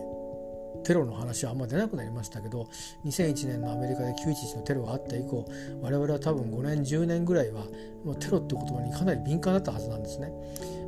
[0.88, 2.66] テロの話はあんま出なくなりましたけど
[3.04, 5.46] 2001年のアメリカで911のテロがあった以降
[5.82, 7.64] 我々は多分5年10年ぐらいは
[8.06, 10.32] もうテロって言葉にかなり敏感だったはずなんですね。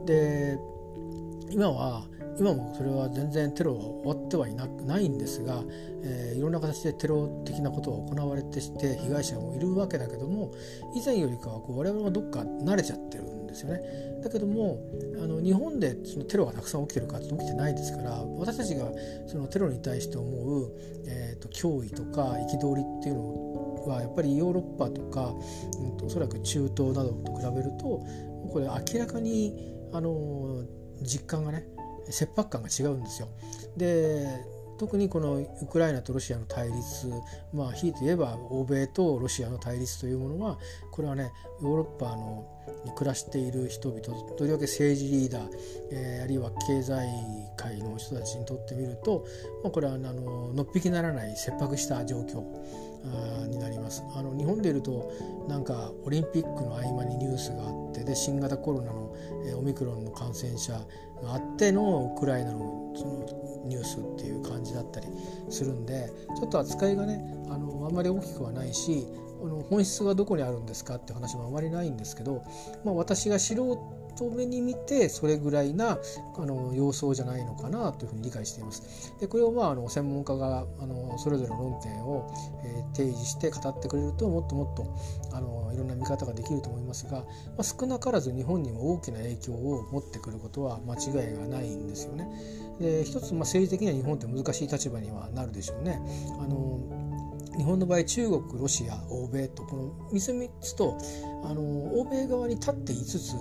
[0.07, 0.59] で
[1.51, 2.07] 今は
[2.39, 5.63] 今もそれは全然テロは終わってはいなないんですが、
[6.03, 10.51] えー、いろんな形でテロ的なことが行われてして被害者もいるわけだけども
[10.95, 14.21] 以前よりかはこう我々はどっか慣れちゃってるんですよね。
[14.23, 14.81] だけども
[15.23, 18.91] あの日本でそのテロがたくさん起きてるかって起きてないですから私たちが
[19.27, 20.73] そのテロに対して思う、
[21.07, 25.35] えーと、脅威とか憤りっていうのはやっぱりヨーロッパとか、
[25.81, 28.05] うんと、おそらく中東などと比べると
[28.51, 30.65] これ明らかにあの
[31.03, 31.67] 実感がね
[32.11, 33.29] 切迫感が違うんですよ。
[33.77, 34.27] で
[34.81, 37.13] 特にこのウクライナとロシアの対立
[37.53, 40.59] まあひいて言えば欧米とロシアの対立というものは
[40.91, 42.47] これはねヨーロッパの
[42.87, 44.01] に暮らしている人々
[44.39, 45.51] とりわけ政治リーダー、
[45.93, 47.07] えー、あるいは経済
[47.59, 49.27] 界の人たちにとってみると、
[49.63, 52.43] まあ、これはあののっぴきならない切迫した状況。
[53.49, 54.03] になります。
[54.15, 55.13] あの日本でいると
[55.49, 59.15] なんかオリンピックの合間にニュースがあってで新型コロナの、
[59.47, 60.73] え、オミクロンの感染者
[61.23, 65.07] があってのウクライナのそのニュースっていう感じだったり
[65.49, 69.07] するんでちょっと扱いがねあのあんまり大きくはないし
[69.43, 72.43] あの本質がどこにあるんですかって話もあまりないんですけど、
[72.85, 74.00] まあ、私が素人
[74.31, 75.99] 目に見てそれぐらいな
[76.37, 79.15] あの様相じゃないのかなというふうに理解しています。
[79.21, 82.33] でこれをまああの専門家があのそれぞれの論点を、
[82.65, 87.25] えー、提示して語ってくれるともっともっとあのいろんな見方ができると思いますが、ま
[87.59, 92.29] あ、少なからず日本にも大きな影響を持ってくることは間違いがないんですよね。
[92.81, 96.01] で一つまあ政治的には日本って難しい立場にはなるでしょうね。
[96.41, 100.97] あの日本の場合中国ロシア欧米とこの3つと
[101.45, 103.35] あの欧米側に立っていつつ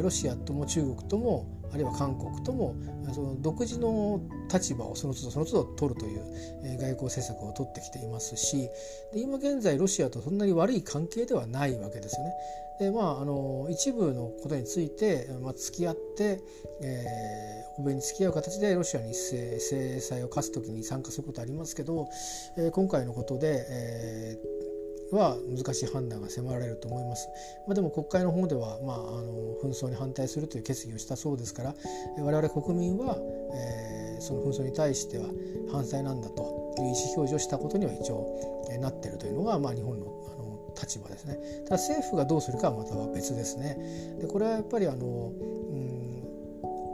[0.00, 2.74] ロシアとも中国ともあるいは韓国とも
[3.12, 4.20] その独自の
[4.52, 6.20] 立場をその都度その都度取るという
[6.78, 8.68] 外交政策を取ってきていますし
[9.12, 12.32] で今現在ロシアとそんなに悪い関係ではないわけですよね。
[12.80, 16.40] でまあ、あの一部のことについて、まあ、付き合って、
[16.82, 22.08] えー、欧米に付き合う形でロシアに制裁を科す時に参加することありますけど、
[22.56, 24.60] えー、今回のことで、えー
[25.12, 27.28] は難しい判断が迫られると思います。
[27.66, 31.74] まあ、でも国会の方では、まあ、あの紛争に反対するという決議をしたそうですから
[32.18, 33.16] 我々国民は、
[33.52, 35.26] えー、その紛争に対しては
[35.72, 40.06] 反対なんだという意思表示をしたことには一応、えー、なっているというのが、まあ、日本の
[40.80, 41.38] 立場ですね。
[41.64, 43.76] ただ政府がどうするかはまたは別ですね。
[44.20, 46.22] でこれはやっぱりあの、うん、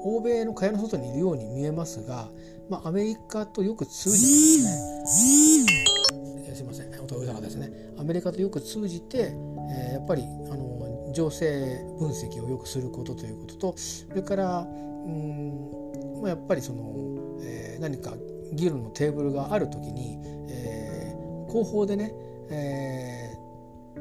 [0.05, 2.29] 欧米の蚊帳の外にいるように見えますが、
[2.69, 6.55] まあ、アメリカとよく通じてですね。
[6.55, 6.89] すいません。
[7.03, 7.71] 音がうるさかですね。
[7.99, 9.35] アメリカとよく通じて、
[9.71, 14.67] えー、やっぱりあの情勢分析をよくすることということとそれから
[15.07, 18.15] うんまあ、やっぱりその、えー、何か
[18.53, 20.19] 議論のテーブルがある時に、
[20.51, 22.13] えー、後方でね、
[22.51, 23.26] えー、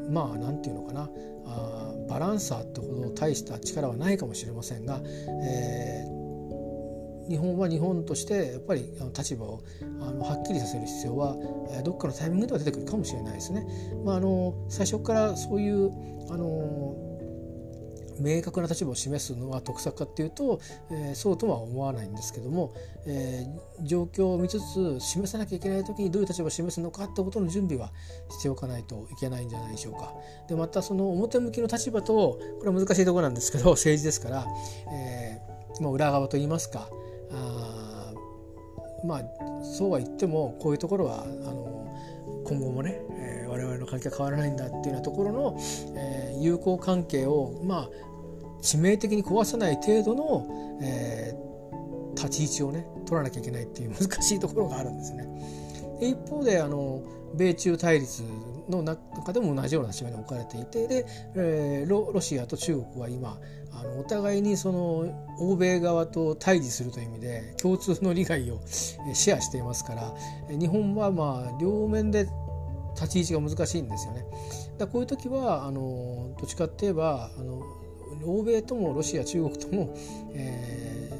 [0.09, 1.09] まあ何て言うのかな
[1.45, 5.01] あバランサーってほど大した力はないかもしれませんが、
[5.43, 9.63] えー、日本は日本としてやっぱり立場を
[10.01, 11.35] あのはっきりさせる必要は
[11.83, 13.65] どっかのタイミングでは出てくるかもしれないですね。
[14.03, 15.91] まあ、あの最初からそういう
[16.31, 16.95] あの
[18.19, 20.59] 明確な立場を示すのは得策かっていうと、
[20.91, 22.73] えー、そうとは思わないんですけども、
[23.05, 27.91] えー、状況を見つつ示さなきゃいけない時にどういう立場を示すのかってことの準備は
[28.29, 30.13] しておかないといけないんじゃないでしょうか。
[30.47, 34.45] でまたその表向きの立場とこれは難しいところなんですけど 政治ですから、
[34.91, 36.89] えー、まあ、裏側といいますか
[37.31, 38.13] あ
[39.05, 39.23] まあ
[39.63, 41.75] そうは言ってもこういうところはあの
[42.45, 45.57] 今後もね、えー、我々の関係は変わらないんだっていうようなところの、
[45.95, 47.89] えー、友好関係をまあ
[48.65, 55.27] 致命的に壊さない程度の、えー、立ち位置をね取らなきゃいけないっていう難しいところがあるんですね。
[56.01, 57.01] 一方であの
[57.35, 58.23] 米中対立
[58.69, 63.37] の中でも同じような立場に置かれていてで、えー、ロロシアと中国は今
[63.71, 70.13] あのお互いにその欧米側と対峙するという意味で共通の利害をシェアしていますから
[70.49, 72.27] 日本はまあ両面で
[72.95, 74.25] 立ち位置が難しいんですよね。
[74.77, 77.61] だこういう時はあのどっちかって言えばあの
[78.23, 79.93] 欧米ともロシア中国とも、
[80.33, 81.11] え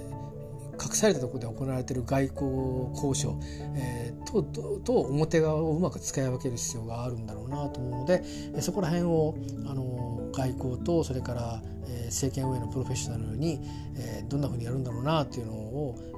[0.78, 2.52] ー、隠されたところで行われている外交
[2.94, 3.40] 交渉、
[3.76, 8.24] えー、とと表側をうまく使い分ける必要があるんだろうなと思うので
[8.62, 9.36] そこら辺を
[9.68, 13.60] あの外交とそれから、えー、政権運営のプロフェッショナルに、
[13.96, 16.15] えー、どんなふうにやるんだろうなというのを、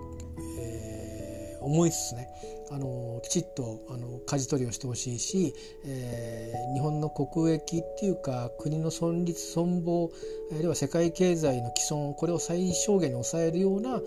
[1.68, 2.30] 思いつつね。
[2.70, 5.54] あのきちっとあの舵取りをしてほしいし、
[5.86, 10.12] えー、日本の国益っていうか国の存立存亡
[10.52, 14.02] あるいは世界経済の既存これを最小限に抑えるような、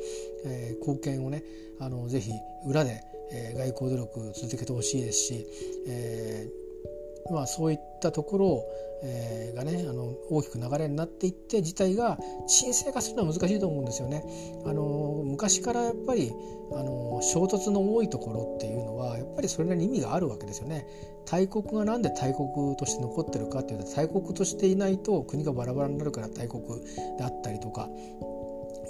[0.45, 1.43] えー、貢献をね
[1.81, 2.33] あのぜひ
[2.67, 5.47] 裏で、えー、外交努力を続けてほしいですし、
[5.89, 6.60] えー
[7.31, 8.65] まあ、そういったところを
[9.03, 14.25] えー、がねあの大きく流れになっていって自体が沈静化するのは難しいと思うんですよね。
[14.67, 16.33] あの昔からやっぱり
[16.73, 20.87] あの衝突の多いところっていうのはやっぱりそれなりに意味があるわけですよね。
[21.25, 26.63] 大国がなんで大国として残ってるかっていうと大国としていないと国がバラバラになるから大国
[27.17, 27.89] であったりとか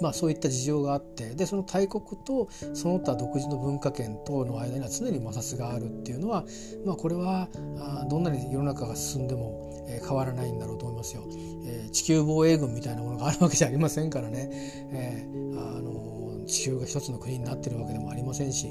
[0.01, 6.45] まあ、そういった事情があってでその大国とその他独自の文化圏等の間には常に摩擦があるっていうのは、
[6.85, 7.47] まあ、これは
[7.79, 11.23] あどんなに世の中が進んでも、え、変わらないんだろうと思いますよ、
[11.65, 14.49] えー、地球防衛軍みたいなものがあるわけじゃありませんからね、
[14.91, 18.67] えー、あの地球が一つの国になってるわけでもありませんし、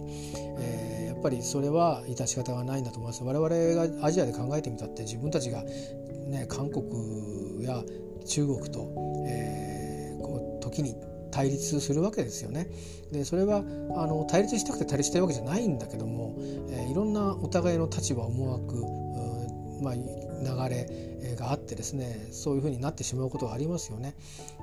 [0.58, 3.24] えー、やっぱりそれは致し方がないんだと思います。
[3.24, 7.82] 我々がアジアで考えてみたって自分たちが、ね、韓国や
[8.26, 10.94] 中国と、えー、こう時に
[11.40, 12.68] 対立するわけですよね。
[13.12, 13.64] でそれは
[13.96, 16.37] あの対立したくて対立したいわけじゃないんだけども、
[16.68, 24.14] えー、いろんなお互いの立場思惑、まあ、流れがあってですねそういうふうになってしまうことがありますよね。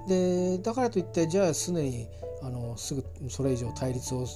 [0.07, 2.07] でだからといってじゃあすでに
[2.43, 4.27] あのすぐそれ以上対立を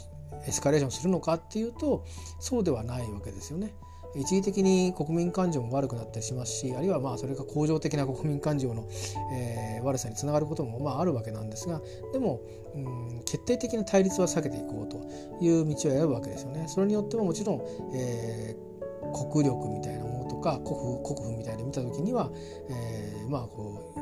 [0.47, 2.05] エスカレーションするのかっていうと
[2.39, 3.75] そうではないわけですよね。
[4.15, 8.87] 一時的に国民感情も悪くなったりしますしあるいはまあそれが恒常的な国民感情の、
[9.33, 12.41] えー、悪さにつながることもまああるわけなんですがでも、
[12.75, 14.97] うん、決定的な対立は避けていこうと
[15.43, 16.65] いう道を選ぶわけですよね。
[16.67, 17.61] それによってはもちろん、
[17.93, 22.31] えー、国力みたいなものとか国府国府みたいな見た時には、
[22.69, 24.01] えー、まあこう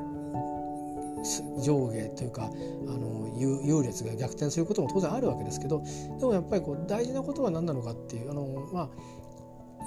[1.62, 2.50] 上下というかあ
[2.98, 5.84] の優劣が逆転することも当然あるわけですけど
[6.20, 8.90] でもやっぱりこう大事なことは何なのかっていうあの、まあ、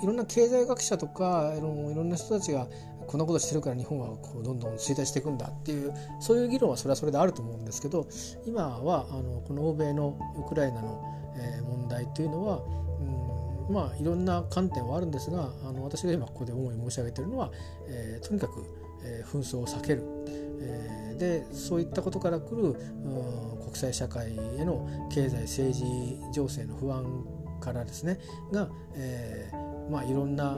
[0.02, 2.66] いろんな経済学者とかあのいろんな人たちが
[3.06, 8.06] こんなことしてるから日本はこうどんどん衰退していくんだっていうそういう議論はそれはそれであると思うんですけど
[8.46, 11.02] 今はあのこの欧米のウクライナの、
[11.36, 12.60] えー、問題というのは、
[13.68, 17.50] うん、まあいろんな観点はあるんですがあの私が今ここで主に申し上げてるのは、
[17.88, 18.64] えー、とにかく、
[19.04, 20.02] えー、紛争を避ける、
[20.60, 25.84] えー、でそういったことからくる、うん、国際社会への経済政治
[26.32, 27.04] 情勢の不安
[27.60, 28.18] からですね
[28.52, 30.56] が、えー、まあ、いろんな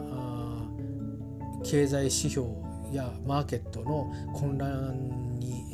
[1.65, 2.47] 経済指標
[2.93, 5.74] やマーケットの混乱に、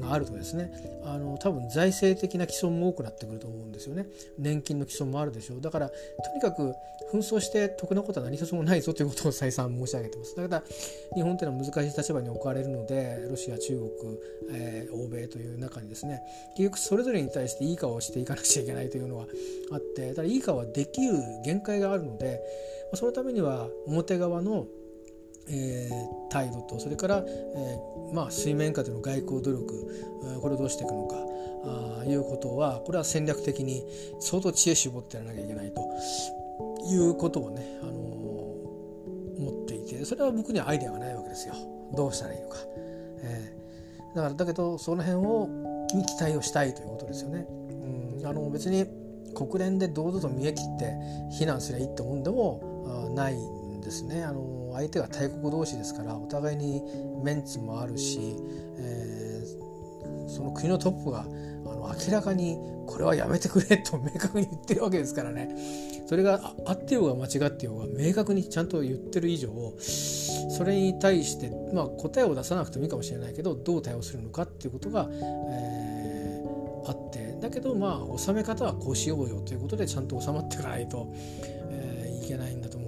[0.00, 0.72] があるとですね
[1.04, 4.06] あの多分財政的な既存も多くなってくると思うんですよね。
[4.38, 5.60] 年金の既存もあるでしょう。
[5.60, 5.94] だからと
[6.34, 6.74] にかく
[7.12, 10.36] 紛争して得なことは何一つもないぞということを再三申し上げてます。
[10.36, 10.62] だから
[11.14, 14.18] 日本というのは難しい立場に置かれるのでロシア中国、
[14.50, 16.20] えー、欧米という中にですね
[16.56, 19.26] 結局それぞれに対していい顔をしていかなくちゃいけないというのは
[19.72, 22.40] あってただいい顔はできる限界があるので
[22.94, 24.66] そのためには表側の
[25.50, 31.16] えー、態度とそれから、えー、まあ、水面下での外交努力これをどうしていくのか
[32.00, 33.82] あいうことはこれは戦略的に
[34.20, 35.80] 相当知恵絞ってやらなきゃいけないと
[36.86, 41.54] いうことをね、あの、思っていてそれは僕にはアイデアがないわけですよ
[41.94, 42.56] どうしたらいいのか。
[43.20, 45.48] えー、だからだけどその辺を
[45.94, 47.46] に期待をしたいということですよね。
[48.18, 48.86] うん、あの別に
[49.34, 50.94] 国連で堂々と見え切って
[51.30, 53.38] 非難すりゃいいってもんでもない
[53.88, 54.22] ですね。
[54.22, 56.82] あの相手が大国同士ですからお互いに
[57.24, 58.36] メンツもあるし、
[58.78, 65.54] えー、その国のトップがあの明らかにこれはやめてくれと明確に言ってるわけですからね
[66.06, 81.12] それがあってようが間違ってようが明確にちゃんと言ってる以上それに対して、まあ、答えを出さなくてもいいかもしれないけどどう対応するのかっていうことが、えー、あってだけどまあ収め方はこうしようよということでちゃんと収まっていかないと、
[81.70, 82.87] えー、いけないんだと思う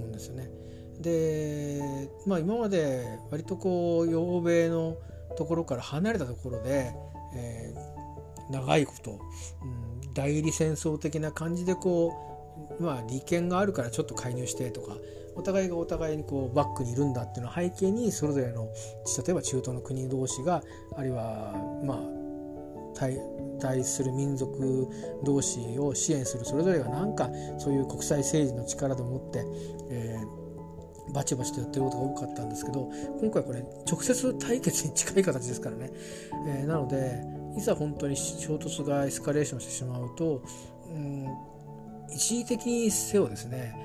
[1.01, 1.81] で。
[2.25, 4.97] まあ今まで割とこう欧米の
[5.37, 6.93] ところから離れたところで、
[7.35, 9.19] えー、長いこと、
[9.63, 12.13] うん、代理戦争的な感じでこ
[12.79, 14.97] うまあ利権があるからちょっと介入してとか
[15.35, 18.65] お互いがお互いにこうバックにいるんだっていうのを背景にそれぞれの
[19.25, 20.61] 例えば中東の国同士が
[20.97, 21.53] あるいは
[21.85, 21.97] まあ
[22.93, 23.17] 対
[23.59, 24.87] 対する民族
[25.23, 29.45] 同士を支援するそれぞれが何かそういう国際政治の力でもって、
[29.91, 30.40] えー
[31.13, 32.89] バチバチとやってることが多かったんですけど
[33.19, 35.91] 今回これ直接対決に近い形ですからね、
[36.47, 37.21] えー、なので
[37.57, 40.41] いざ本当に衝突がエスカレーションしてしまうと、
[40.89, 41.27] うん、
[42.13, 43.75] 一時的にせよですね、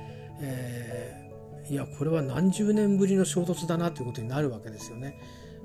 [0.41, 1.31] え
[1.69, 5.19] いやこれは何十年ぶりの衝突だなということになるわけですよね。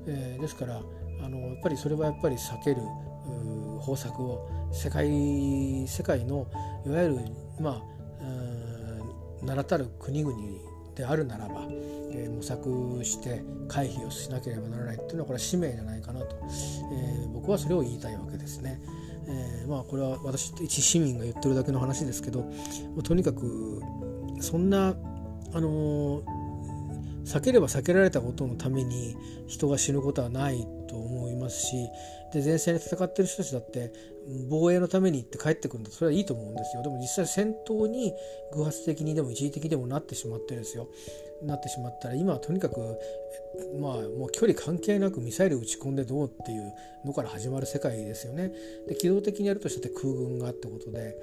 [0.07, 0.82] えー、ですから
[1.24, 2.82] あのやっぱりそれはやっぱり避ける
[3.80, 5.07] 方策を世界
[5.88, 6.47] 世界の
[6.86, 7.20] いわゆる
[7.59, 10.36] まあ名だたる国々
[10.96, 11.68] であるならば、
[12.12, 16.36] えー、模索して回避をしなければならないっていうのはこれは使命じゃないかなと、
[16.94, 18.82] えー、僕はそれを言いたいわけですね。
[19.28, 22.52] えー、まあこれは私一市民が言ってるだけの話ですけど
[23.04, 23.82] とにかく
[24.39, 24.96] そんな
[25.54, 26.22] あの
[27.24, 29.16] 避ければ避けられたことのために
[29.48, 31.88] 人が死ぬことはないと思いますし
[32.34, 33.94] で前線で戦ってる人たちだって
[34.50, 35.92] 防衛のために行って帰ってくるんだ。
[35.92, 36.84] それはいいと思うんですよ。
[36.84, 38.14] でも実際戦闘に
[38.54, 40.88] 偶発的にでも一時的でもなってしまってですよ。
[41.44, 42.80] なってしまったら今はとにかく
[43.80, 46.74] まあもう距離関係なくミサイル撃ち込んでどうっていう
[47.06, 48.52] のから始まる世界ですよね。
[48.88, 51.16] で機動的にやるとして空軍がってことで。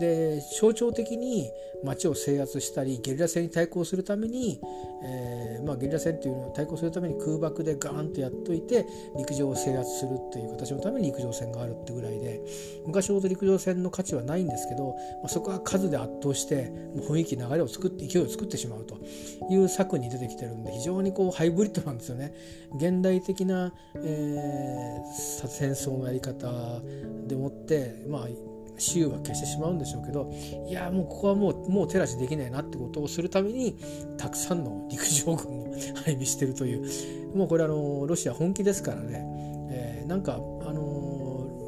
[0.00, 1.50] で象徴的に
[1.84, 4.60] 街を制圧したりゲリラ戦に対抗するために、
[5.04, 8.86] えー、まあ、ゲリラ戦っていうのを対抗するために空爆でガーンとやっといて
[9.16, 12.40] 陸上を制圧するっていう形のために陸上戦があるってぐらいで。
[12.86, 18.96] 昔ほど陸上戦の価値はないんですけど、まあ、そこは数で圧倒してもう雰囲気流れを作って勢いを作ってしまうと。
[19.50, 22.34] いう策に出てきてるんで非常にこうハイブリッドなんですよね。
[22.74, 26.80] 現代的な、えー、戦争のやり方
[27.26, 28.28] でもってまあ
[28.78, 30.30] 雌雄は消してしまうんでしょうけど
[30.68, 33.76] いやもうここはもうもう手出しできないなってことをするために
[34.18, 35.72] たくさんの陸上軍を
[36.04, 37.36] 配備してるという。
[37.36, 39.22] もうこれあのロシア本気ですからね、
[39.70, 40.38] えー、なんか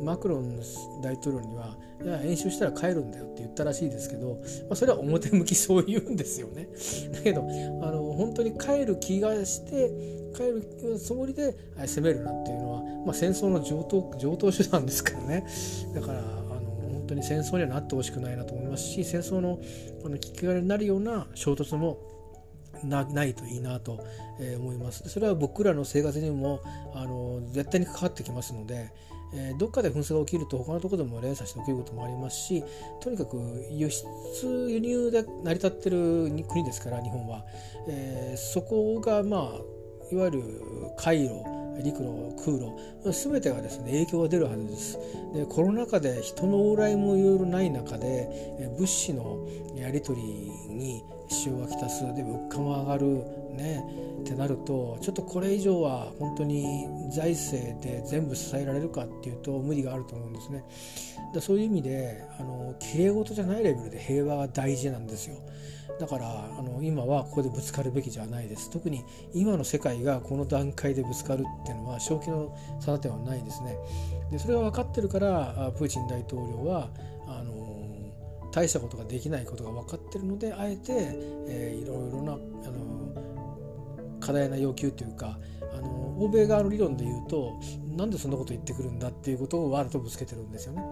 [0.09, 0.59] マクロン
[1.03, 6.69] 大統領にはいや演習したら帰るんだよって言ったらしいですけど、まあ、それは表向きそう言うんですよね。
[7.13, 7.43] だけど
[7.83, 9.91] あの本当に帰る気がして
[10.35, 15.45] 帰るつもりで攻めるなんていうのは、まあ、戦争の上等上等手段ですからね
[15.95, 19.59] だから本当に戦争にはなってほしくないなと思いますし戦争の
[20.05, 21.99] あのきっかけになるような衝突も
[22.83, 23.99] ないといいなと
[24.59, 25.09] 思います。
[25.09, 26.61] それは僕らの生活にも
[26.95, 28.93] あの絶対に関わってきますので、
[29.33, 32.65] えー、どっかで紛争が起きると他のところでも連鎖して起きることもありますし
[33.01, 33.37] とにかく
[33.71, 34.07] 輸出
[34.71, 37.45] 輸入で成り立ってる国ですから日本は、
[37.89, 39.79] えー、そこがまあ
[40.11, 40.43] いわゆる
[40.97, 44.99] 回路陸路空路全てがですね影響が出るはずです。
[45.35, 48.29] でコロナ禍で人の往来もいろいろない中で
[48.77, 50.25] 物資のやり取り
[50.75, 53.38] に支障がきたすで物価も上がる。
[53.55, 53.85] ね
[54.21, 60.65] ってなるとちょっとこれ以上は本当に財政で全部支えられるかっていうと無理があると思うんですね。
[61.35, 65.37] だそういう意味であの綺麗事じゃないレベルで平和が大事なんですよ。
[65.99, 73.77] だからあの今はここでぶつかるべきじゃないです特に今の世界がこの段階でぶつかるっていうのは正気の差ではないですね
[74.31, 76.89] でそれが分かってるからプーチン大統領は
[77.27, 77.69] あの
[78.53, 80.93] 大したことができないことが分かってるのであえて、
[81.49, 83.08] えー、いろいろなあの
[84.21, 85.39] 過大な要求というか
[85.77, 87.61] あの欧米側の理論で言うと
[87.97, 90.83] なんでそんなこと言ってくるんだっていうことをわざとぶつけてるんですよね。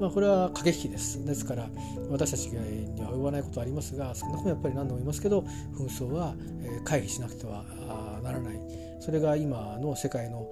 [0.00, 1.68] まあ、これは駆け引きですですから
[2.10, 5.40] 私たちには及ばないことはありますが少なくともやっぱり何度も言いますけど
[5.76, 6.34] 紛争は
[6.84, 7.64] 回避しなくては
[8.22, 8.60] ならない
[9.00, 10.48] それが今の世界の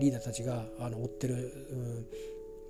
[0.00, 1.34] リーダーたちがあの追ってる、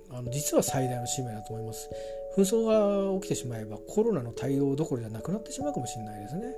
[0.09, 1.89] うん、あの実は最大の使命だと思います。
[2.37, 6.55] 紛争が起きてしまえばコロナの対応どころじゃなくなってしまうかもしれないですね。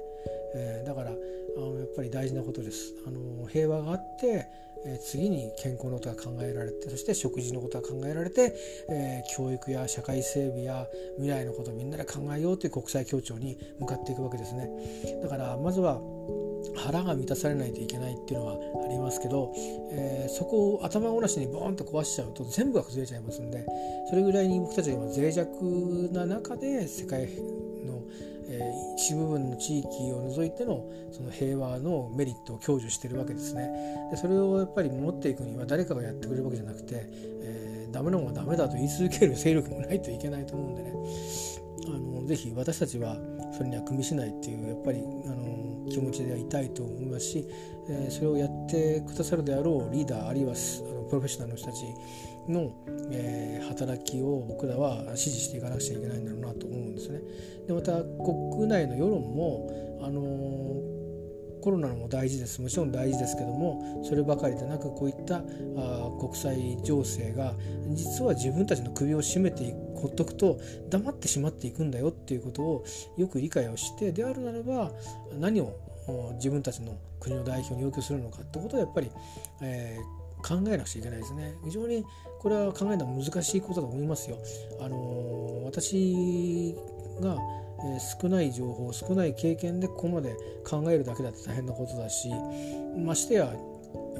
[0.56, 2.94] えー、だからあのやっぱり大事なことです。
[3.06, 4.48] あの平和があって、
[4.86, 8.56] えー、次に健康のことが考えられてそして食事のことが考えられて、
[8.90, 10.88] えー、教育や社会整備や
[11.18, 14.70] 未来のことをみんなで考えようという国際協調に向かっていくわけですね。
[15.22, 16.00] だからまずは
[16.76, 18.54] 腹が満たされないといけないっていうのは
[18.86, 19.54] ありますけど、
[19.92, 23.66] えー、そこを頭ごなしにボーンと壊しちゃうと全部が崩れちゃいますんで
[24.10, 27.28] それぐらいに僕たちは今脆弱な中で世界、
[28.52, 33.70] えー、一部分の地域を除いてのその平和のメリットを享受してるわけですね。
[34.12, 37.08] でそれをやっぱり持っていくには誰かがやってくれるわけじゃなくて、
[37.42, 40.92] えー、ダメなものはダメだと言い続ける勢力もないといけないと思うんでね
[42.32, 43.18] ぜひ私たちは
[43.52, 47.46] それには組みしないっていうやっぱりあの気持ちではいたいと思いますし、
[47.90, 51.84] えー、それをやってくださるであろうリーダーあるいはあのプロフェッショナルの人たち
[52.48, 52.72] の、
[53.12, 57.20] えー、働きを僕らは支持していかなくちゃいけないんだろうなと思うんですね。
[57.68, 60.22] でまた国内の世論もあの
[61.62, 65.42] コロナも大事ですもちろん大事ですけどもそればかりでなくこういったあ
[66.20, 67.54] 国際情勢が
[67.90, 70.60] 実は自分たちの首を絞めてほっとくと
[70.90, 72.86] 黙ってしまっていくんだよっていうことを
[73.18, 74.92] よく理解をしてであるならば
[75.40, 75.74] 何を
[76.36, 79.12] 自分たちの国の代表に要求するのかってことをやっぱり、
[79.62, 81.54] えー、考えなくちゃいけないですね。
[81.64, 82.04] 非常に
[82.40, 84.38] これは考えるのは難しいことだと思いますよ。
[84.80, 86.76] あのー、私
[87.22, 87.38] が
[87.86, 90.36] え、少ない情報少ない経験でここまで
[90.68, 92.30] 考えるだけだって大変なことだし
[92.98, 93.54] ましてや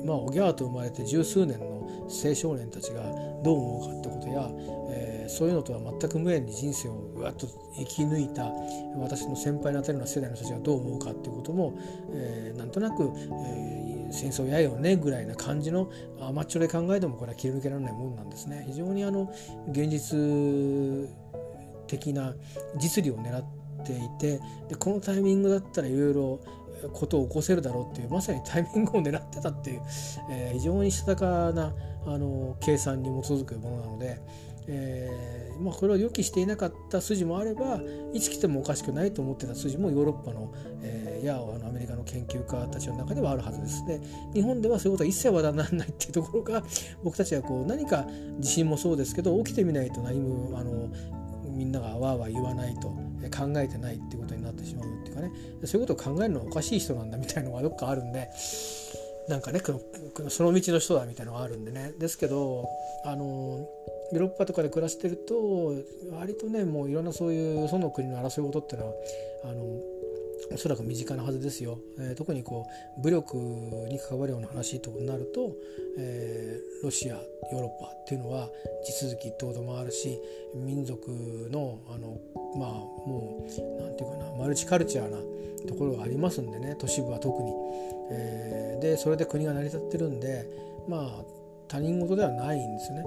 [0.06, 3.04] まあ、おぎゃーと生まれて十数年の青少年たちが
[3.44, 4.50] どう思うかってことや、
[4.90, 7.48] えー、そういうのとは全く無縁に人生をうわっと
[7.78, 8.52] 生き抜いた
[8.98, 11.78] 私の先輩にあたるような世代の人たちがどう思うかっていうことも、
[12.14, 15.90] えー、なんとなく、えー、戦争やよねぐらいな感じの
[16.20, 18.66] 甘っちょろい考えでもこれは切り抜けられないもんなんですね。
[18.68, 19.32] 非常にあの
[19.70, 20.18] 現実
[21.92, 22.34] 的な
[22.78, 23.44] 実利を狙っ
[23.86, 24.40] ていて
[24.70, 26.40] でこのタイミングだったらいろいろ
[26.94, 29.82] ことを起こせるだろうっていうまさにタイミングを狙ってたっていう、
[30.32, 31.74] えー、非常にしたたかな
[32.08, 34.20] あの計算に基づくものなので、
[34.68, 37.80] えーまあ、これを予期していなかった筋もあれば
[38.14, 43.86] いつ来てもおかしくないと思ってた筋もヨーロッパの、えー、やあのアメリカの研究家たちの中ではあるはずです。
[43.86, 44.02] で
[44.34, 46.64] 日本ではそういうことは一切話題にならないっていうところが
[47.04, 48.08] 僕たちはこう何か
[48.40, 50.90] 地震もそうですけど起きてみないと何もあの
[51.62, 55.32] みんながわーわー言わないと考えてないっていうことになってしまうっていうかね。
[55.64, 58.28] そういうことを考えるのはおかしい人なんだみたいなのがどっかあるんで
[59.30, 59.62] なんかね
[60.30, 61.94] その道の人だみたいのがあるんでね。
[62.00, 62.68] ですけど
[63.06, 63.24] あの
[64.12, 65.76] ヨーロッパとかで暮らしてると
[66.20, 68.94] 割とねもういろんなそういうその国の争い事っていうのは
[69.44, 69.64] あの
[70.54, 72.66] おそらく身近なはずですよ、えー、特にこ
[72.98, 75.56] う武力に関わるような話となると、
[75.98, 78.50] えー、ロシアヨーロッパっていうのは
[78.86, 80.20] 地続きってこともあるし
[80.56, 81.10] 民族
[81.52, 82.18] のあの
[82.58, 85.18] まあもう何て言うかなマルチカルチャーな
[85.68, 87.54] ところがありますんでね都市部は特に、
[88.12, 90.46] えー、でそれで国が成り立ってるんで
[90.88, 91.24] まあ
[91.68, 93.06] 他人事ではないんですね。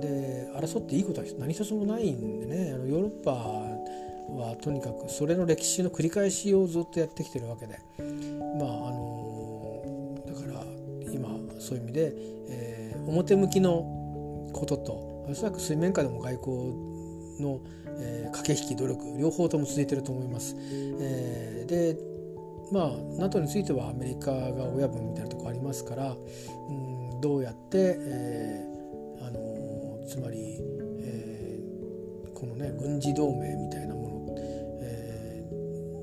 [0.00, 3.62] で争っていいことは何一つもないんでねあのヨーロッパ
[4.36, 7.78] はとにかくそれの歴史の繰り返しをずっとやってきてるわけで
[8.58, 10.64] まああのだから
[11.12, 11.28] 今
[11.60, 12.12] そういう意味で、
[12.48, 14.92] えー、表向きのことと
[15.28, 16.56] おそらく水面下でも外交
[17.40, 17.60] の、
[17.98, 20.56] えー、駆け引き努力両方とも続いてると思います。
[20.58, 21.96] えー、で
[22.72, 30.58] まあ NATO についてはアメリカが親分みたいなとこありますから、うん、どうやって、えー、あのつまり、
[31.00, 33.91] えー、このね軍事同盟みたいな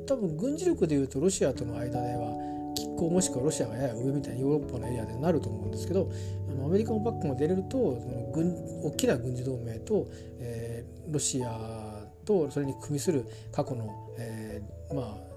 [0.10, 2.32] 多分軍事力でいうとロシアとの間では
[2.76, 6.10] 拮抗もしくはロシアがやや上みたいなヨーロッパのエリアでなると思うんですけど
[6.49, 10.07] あのアメリカのバックが出れるとその軍大きな軍事同盟と、
[10.39, 15.30] えー、ロシアとそれに組みする過去の、えー、まあ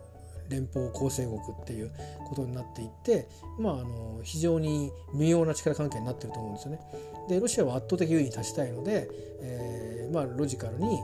[0.48, 1.92] 連邦構成国っていう
[2.28, 6.80] ことになっていって、まあ、あの非常に微妙な力関係になってると思うんですよね。
[7.28, 9.08] でロシアは圧倒的優位に立ちたいので、
[9.40, 10.98] えーまあ、ロジカルに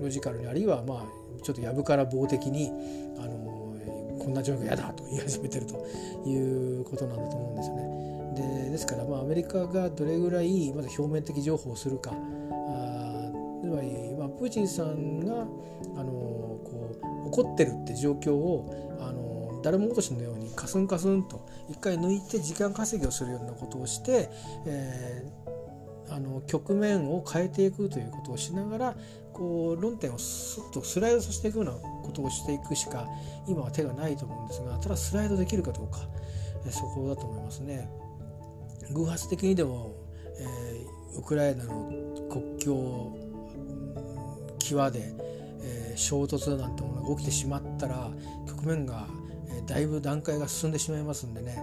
[0.00, 2.70] ロジカルにあるいはまあちょっとやぶから棒的に
[3.18, 3.76] あの
[4.18, 5.86] こんな状況嫌だと言い始めてると
[6.26, 8.64] いうことなんだと思うんですよね。
[8.64, 13.30] でですからまあアメリカがどれぐらいまず表面的情報をするかあ
[13.60, 15.42] つまり、まあ、プーチンさんが
[15.96, 24.30] あのこう怒ってるって状況をあの誰も落としのようにカスンカスンと一回抜いて時間稼ぎをするようなことをして、
[24.66, 28.96] えー、あの局面を変えていくということをしながら
[29.32, 33.06] こう論点をスッとスライドさせていくようなことをしていくしか
[33.46, 36.00] 今は手がないと思うんですがただスライドできるかどうか
[36.70, 37.88] そこだと思いますね。
[38.92, 39.94] 偶発的にでも、
[40.38, 41.90] えー、ウクライナの
[42.28, 43.16] 国境
[44.74, 45.12] 際で、
[45.62, 48.10] えー、衝突なんてものが起きてしまったら
[48.46, 49.06] 局面が、
[49.48, 51.56] えー、だいぶ段階が進んでしまいますんでね、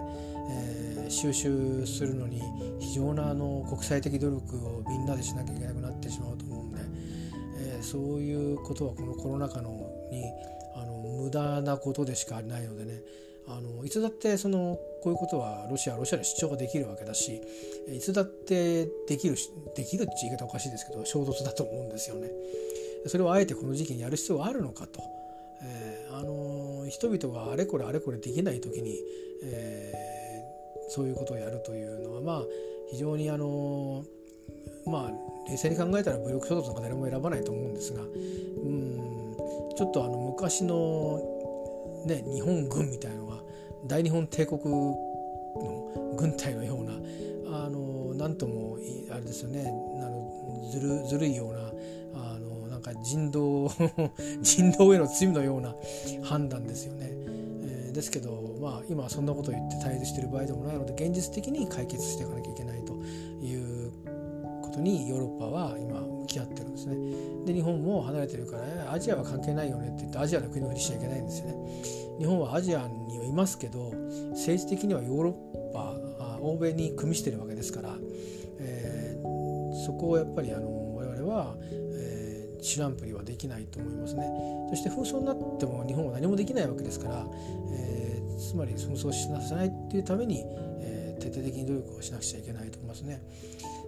[0.50, 2.42] えー、収集するのに
[2.80, 6.37] 非常なあの国際的努力をみんなでしなきゃいけなくなってしまう
[7.90, 9.70] そういうことはこのコロナ禍の
[10.10, 10.24] に
[10.74, 13.02] あの無駄なことでしかないのでね
[13.46, 17.40] あのいつだってそのこういうことはロシアはロシアで主張ができるわけだし
[17.90, 19.36] いつだってできる
[19.74, 22.30] できるって言い方おかしいですけど衝突だと思うんですよね。
[23.06, 25.00] それをあえてこの時期にやる必要はあるのかと。
[25.62, 29.00] えー、あの人々があれこれあれこれできない時に、
[29.42, 32.42] えー、そういうことをやるというのはまあ
[32.90, 34.04] 非常にあの
[34.88, 39.36] まあ冷静に考えたら武力衝突なんか誰も選ばないと思うんですがうん
[39.76, 41.20] ちょっとあの昔の、
[42.06, 43.36] ね、日本軍みたいのが
[43.86, 44.98] 大日本帝国の
[46.18, 46.92] 軍隊のような
[47.64, 48.76] あのなんとも
[49.10, 49.72] あれですよね
[50.02, 51.58] あのずるずるいような
[52.14, 53.70] あのなんか人道
[54.42, 55.74] 人道への罪のような
[56.22, 57.08] 判断ですよね。
[57.10, 62.77] えー、ですけど、まあ、今はそんなことを言って対立している場合でもないので現実的に解決していかなきゃいけない
[64.78, 66.96] ことにヨーロッパは今向き合ってるんですね。
[67.46, 71.54] で日本も離れてるからアジアは関係ないよねって言ってアジアの国のふりしちゃいけないんですよね。
[72.18, 73.92] 日本はアジアにはいますけど
[74.30, 77.96] 政治的にはヨーロッパ欧米に組みしてるわけですから、
[78.58, 84.26] えー、そこをやっぱりあの我々は、え知らんぷりはできないと思いますね
[84.70, 87.24] そして紛争になっても日本は何もできないわけですから、
[87.72, 90.42] えー、つまり紛争しなさないっていうために、
[90.80, 93.22] えー、徹底的に努力をしなくちゃいけないと思いますね。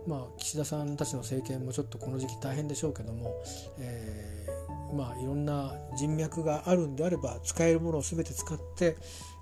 [0.07, 3.43] まあ、岸田さんたちの政権もちょっとこの時期大変でしょうけども、
[3.79, 8.97] えー、まあ、いろんな人脈があるんであれば使えるものを全て使って、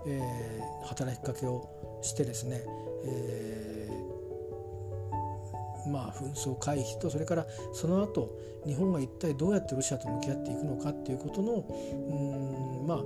[0.06, 2.62] えー、働きかけをしてですね、
[3.04, 8.36] えー、まあ、紛争回避とそれからその後
[8.66, 12.98] 日本が一体どうやってロシアと向き合っていくのかっていうことのうんまあ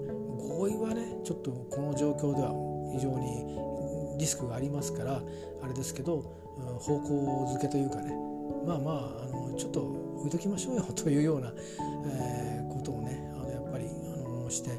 [0.43, 2.51] 合意はねちょっとこの状況では
[2.93, 5.23] 非常にリスクがありますから
[5.63, 6.42] あれですけど
[6.79, 8.13] 方向づけというかね
[8.67, 8.95] まあまあ
[9.25, 9.81] あのちょっと
[10.19, 11.53] 置いときましょうよ というような、
[12.07, 14.71] えー、ことをねあのやっぱりあのして、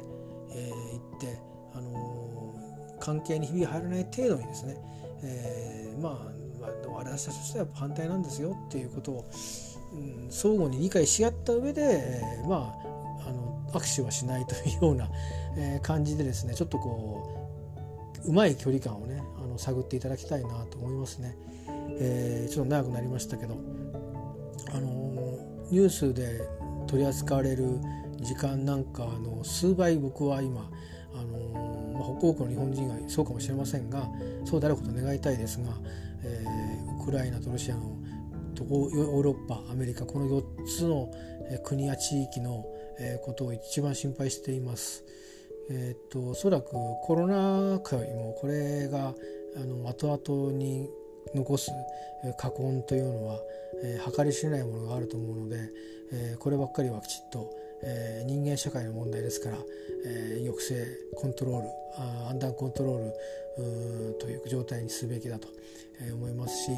[0.50, 1.38] えー、って、
[1.74, 2.54] あの
[3.00, 4.76] 関係にひびが入らない程度にですね、
[5.22, 6.34] えー、まあ
[7.04, 9.24] 私たちとしては反対なんですよっていうことを、
[9.92, 15.08] うん、相互に理解し合った上で、えー、まああの握手はしないというような、
[15.56, 17.50] えー、感じでですねちょっとこ
[18.24, 21.36] ううまい距離感をねあの探っていただきたいなと思いますね。
[21.98, 23.56] えー、ちょっと長くなりましたけど、
[24.72, 25.38] あの
[25.70, 26.40] ニュースで
[26.86, 27.80] 取り扱われる
[28.20, 30.70] 時間なんかの数倍僕は今、
[31.14, 34.08] あのまあ、多くの日本人がそうかもしれませんが
[34.44, 35.70] そうであることを願いたいですが、
[36.22, 37.96] えー、ウクライナとロシアの
[38.56, 41.10] ヨーロッパアメリカこの4つの
[41.64, 42.64] 国や地域の
[43.24, 45.04] ことを一番心配しています。
[45.70, 49.14] えー、っとおそらくコロナ禍よりもこれが
[49.56, 50.88] あの後々に
[51.34, 51.70] 残す
[52.36, 53.38] 禍根というのは、
[53.82, 55.56] えー、計り知れないものがあると思うので、
[56.12, 57.50] えー、こればっかりはきちっと、
[57.82, 59.58] えー、人間社会の問題ですから、
[60.06, 65.48] え、抑制コントロールあアンダーコントロールという状態にすべきだと
[66.12, 66.70] 思いますし、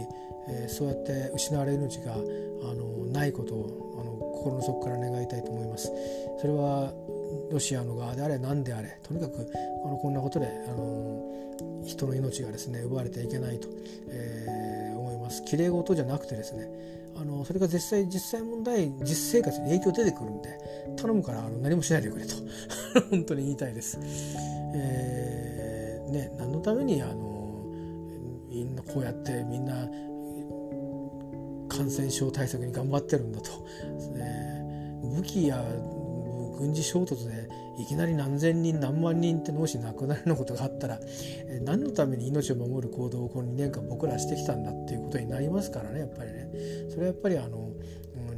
[0.48, 2.16] え、そうやって失われる命があ
[2.74, 5.92] のないことをあの心の底から願いたいと思います。
[6.40, 6.92] それは
[7.50, 9.50] ロシアの側であれ何であれとにかく
[9.84, 11.35] あのこんなことであの
[11.84, 13.68] 人の命がですね奪われてはいけないと、
[14.08, 15.44] えー、思います。
[15.44, 16.68] きれい事じゃなくてですね
[17.18, 20.58] あのそれが実際実際問題実生活に影響出てくるんで
[20.96, 22.34] 頼むからあの何もしないでくれと
[23.10, 23.98] 本当に言いたいです。
[24.74, 27.64] えー、ね何のためにあの
[28.48, 29.88] みんなこうやってみんな
[31.68, 33.50] 感染症対策に頑張ってるんだと、
[34.14, 35.62] ね、武器や
[36.58, 37.48] 軍事衝突で
[37.78, 40.98] いきなり何千人何万人って脳死亡くなるようなことがあったら
[41.62, 46.48] 何のために命を守る行動をこの2年間僕らしてきたんだっていうことになりますからねやっぱりね。
[46.90, 47.72] それはやっぱりあの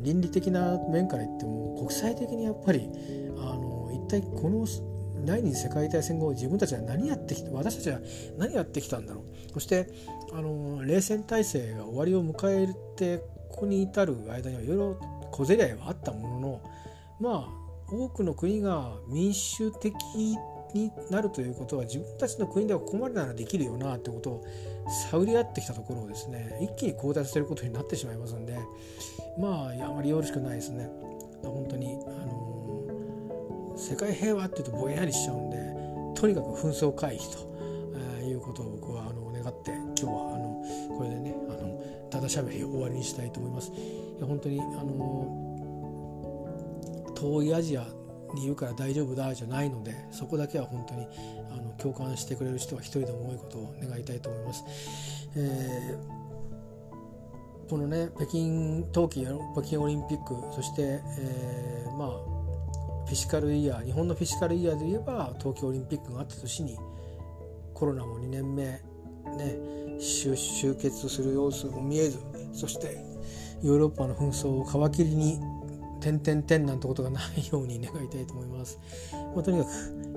[0.03, 2.89] 倫理的な面から言っても国際的にやっぱり
[3.39, 4.67] あの一体この
[5.25, 7.99] 第二次世界大戦後自分たちは何やってきた私たちは
[8.39, 9.53] 何やってきたんだろう。
[9.53, 9.89] そして
[10.33, 13.19] あの冷戦体制が終わりを迎えて
[13.51, 15.01] ここに至る間にはいろいろ
[15.33, 16.61] 小競り合いはあったものの
[17.21, 20.37] まあ多くの国が民主的に
[21.11, 24.45] なるということは自分たちの国ではここまでならできるよなってことを
[25.11, 28.59] 探り合ってきたところをですね一気に後退させることになってしまいますんで
[29.39, 30.91] まああまりよろしくないですね。
[31.43, 35.57] 本当に、あの世界平和っていうとぼんやりしちゃうんで
[36.21, 37.39] とにかく紛争回避と、
[38.21, 43.71] えー、いうことを僕はあの願って今日はあのこれでねあのただしゃべり終わりにしたいと思います。
[43.71, 45.48] いや本当にあの
[47.19, 47.87] 遠いアジア
[48.35, 51.07] にいるから大丈夫だじゃないのでそこだけは本当に
[51.51, 54.65] あの共感してくれる人は一人でも多いことを願いたいと思います。
[55.37, 62.09] えー、このね北京冬季北京オリンピックそして、えー、まあ
[63.07, 66.77] フィジカルイヤー日本のフィジカルイヤーで言えば東京オリンピックがあった年に
[67.75, 68.83] コロナも2年目ね
[69.99, 70.33] 終
[70.77, 72.19] 結する様子も見えず
[72.53, 72.99] そして
[73.63, 75.41] ヨーロッパの紛争を皮切りに
[76.17, 78.79] 点々点なんてことがないように願いたいと思います。
[79.35, 79.69] まあ、とにかく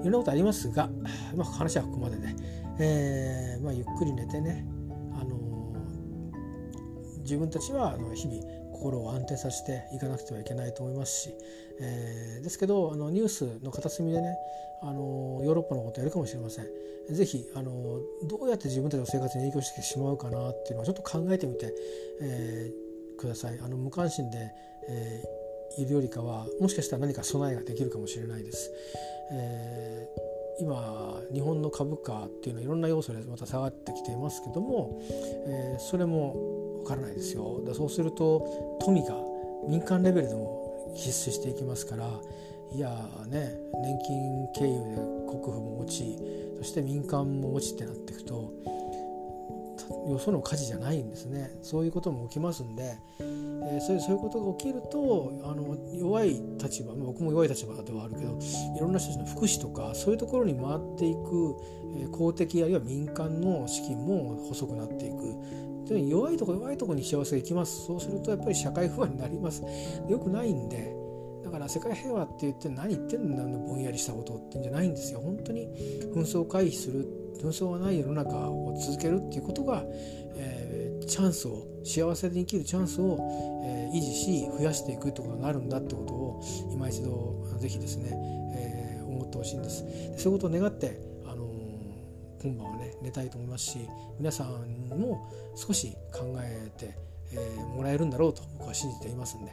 [0.02, 0.90] いろんなことありますが、
[1.36, 2.28] まあ、話はここまでで、
[2.80, 4.66] えーまあ、ゆっくり寝てね、
[5.14, 11.36] あのー、自分たちはあの日々心を安定させていかなくてはいけないと思いますし、
[11.80, 14.38] えー、ですけどあのニュースの片隅でね、
[14.82, 16.66] あの、ヨーロッパのことやるかもしれません。
[17.10, 21.74] ぜひ、あの、どうやって自分たちの生活に影響してしまうかなっていうのをちょっと考えてみて、
[22.20, 23.60] えー、ください。
[23.62, 24.52] あの無関心で、
[24.90, 25.41] えー
[25.78, 28.72] いるよりかはもしかしたら何か備えができるかもしれないです。
[29.34, 35.00] えー、今日本の株価っていうのはいろんな要素でまた下がってきていますけども、
[35.48, 37.62] えー、それもわからないですよ。
[37.66, 39.16] だそうすると富が
[39.68, 42.08] 民間レベルでも必須していきますから
[42.74, 42.90] いや
[43.28, 44.96] ね年金経由で
[45.28, 46.18] 国府も持ち
[46.58, 48.52] そして民間も持ちってなっていくと
[50.10, 51.52] よその火事じゃないんですね。
[51.62, 58.38] そういうことも起きますんで、えー、そういうそういうことが起きるとあの弱い立場僕も弱い立場ではあるけど
[58.76, 61.56] いろんな人たちの福祉とかそういうところに回っていく、
[61.98, 65.72] え、公的あるいは民間の資金も細くなっていく。
[65.92, 67.86] 弱いとこ弱いとこに幸せがいきます。
[67.86, 69.62] そうするとやっぱり社会不安になります。
[70.08, 70.96] よくないんで
[71.44, 75.20] だから世界平和って言って何言ってんだぼんやりしたことってんじゃないんですよ。
[75.20, 75.68] 本当に
[76.14, 77.06] 紛争を回避する
[77.42, 79.84] 紛争がない世の中を続けるっていうことが、
[80.36, 83.18] えー、チャンスを幸せで生きるチャンスを、
[83.64, 88.12] えー、維持し増やしていくってことになるんだってことを今一度ぜひですね、
[88.56, 89.84] えー、思ってほしいんです。
[90.18, 91.48] そういうことを願って、あの
[92.44, 93.80] 今晩はね寝たいと思いますし
[94.20, 96.96] 皆さんも少し考えて、
[97.34, 99.52] えもらえるんだろうと僕は信じていますんで、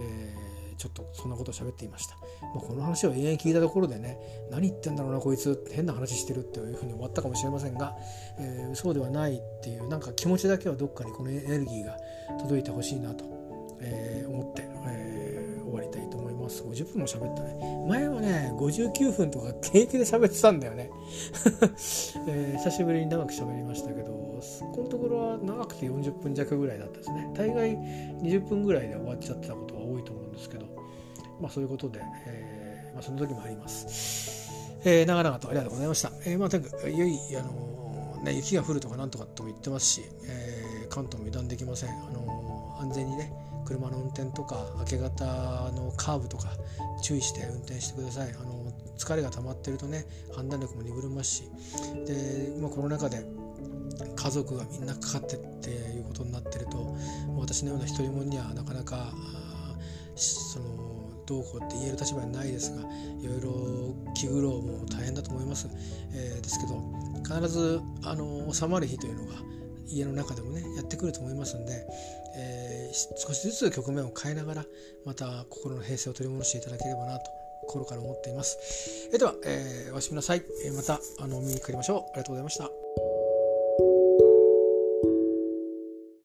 [0.00, 0.34] え
[0.76, 4.18] ちょっとそんなことを喋っていました、まあ、この話を永遠聞いたところでね
[4.50, 7.96] 何言ってんだろうなこいつ変な話してるっていうふうに終わったかもしれませんが、
[8.38, 11.96] えー、そうではないっていうなんか気持ちだけはどっかにこのエネルギーが
[12.40, 13.24] 届いてほしいなと、
[13.80, 16.62] えー、思って、えー、終わりたいと思います。
[16.62, 17.86] 50分も喋ったね。
[17.88, 20.90] 前はね59分とか平気で喋ってたんだよね、
[22.28, 24.12] えー、久しぶりに長く喋りましたけど
[24.72, 27.30] このところは長くて40分弱ぐらいだったですね。
[27.34, 27.76] 大概
[28.22, 30.66] 20分ぐらいで終わっちゃってたことが多いと思うんですけど
[31.40, 34.50] まあそういうことで、えーまあ、その時もあります。
[34.84, 36.12] えー、長々とありがとうございました。
[36.24, 41.90] えー、まあ、とにかく、ゆい、あのー、ね、雪が降るとかなんとかとも言ってますし、えー、関東も油断できません。
[41.90, 43.32] あのー、安全にね、
[43.64, 45.24] 車の運転とか、明け方
[45.72, 46.48] のカーブとか、
[47.02, 48.30] 注意して運転してください。
[48.32, 50.04] あのー、疲れが溜まってるとね、
[50.34, 51.42] 判断力も鈍りますし、
[52.06, 53.24] で、まあ、コロナ禍で、
[54.16, 56.96] 家族がみんなかかってっていうことになってると
[57.36, 59.12] 私のような一人者にはなかなか
[60.16, 60.66] その
[61.26, 62.82] どうこうって言える立場にないですが
[63.20, 65.68] いろいろ気苦労も大変だと思います、
[66.12, 66.82] えー、ですけど
[67.22, 69.40] 必ずあの収まる日というのが
[69.88, 71.86] 家の中でもねやってくると思いますんで、
[72.36, 74.64] えー、少しずつ局面を変えながら
[75.04, 77.30] また心の平静を取り戻していただければなと
[77.66, 79.08] 心から思っています。
[79.12, 80.42] えー、では、えー、おやすみなさい。
[80.64, 81.98] え、またあの見にかかりましょう。
[81.98, 82.81] ありがとうございました。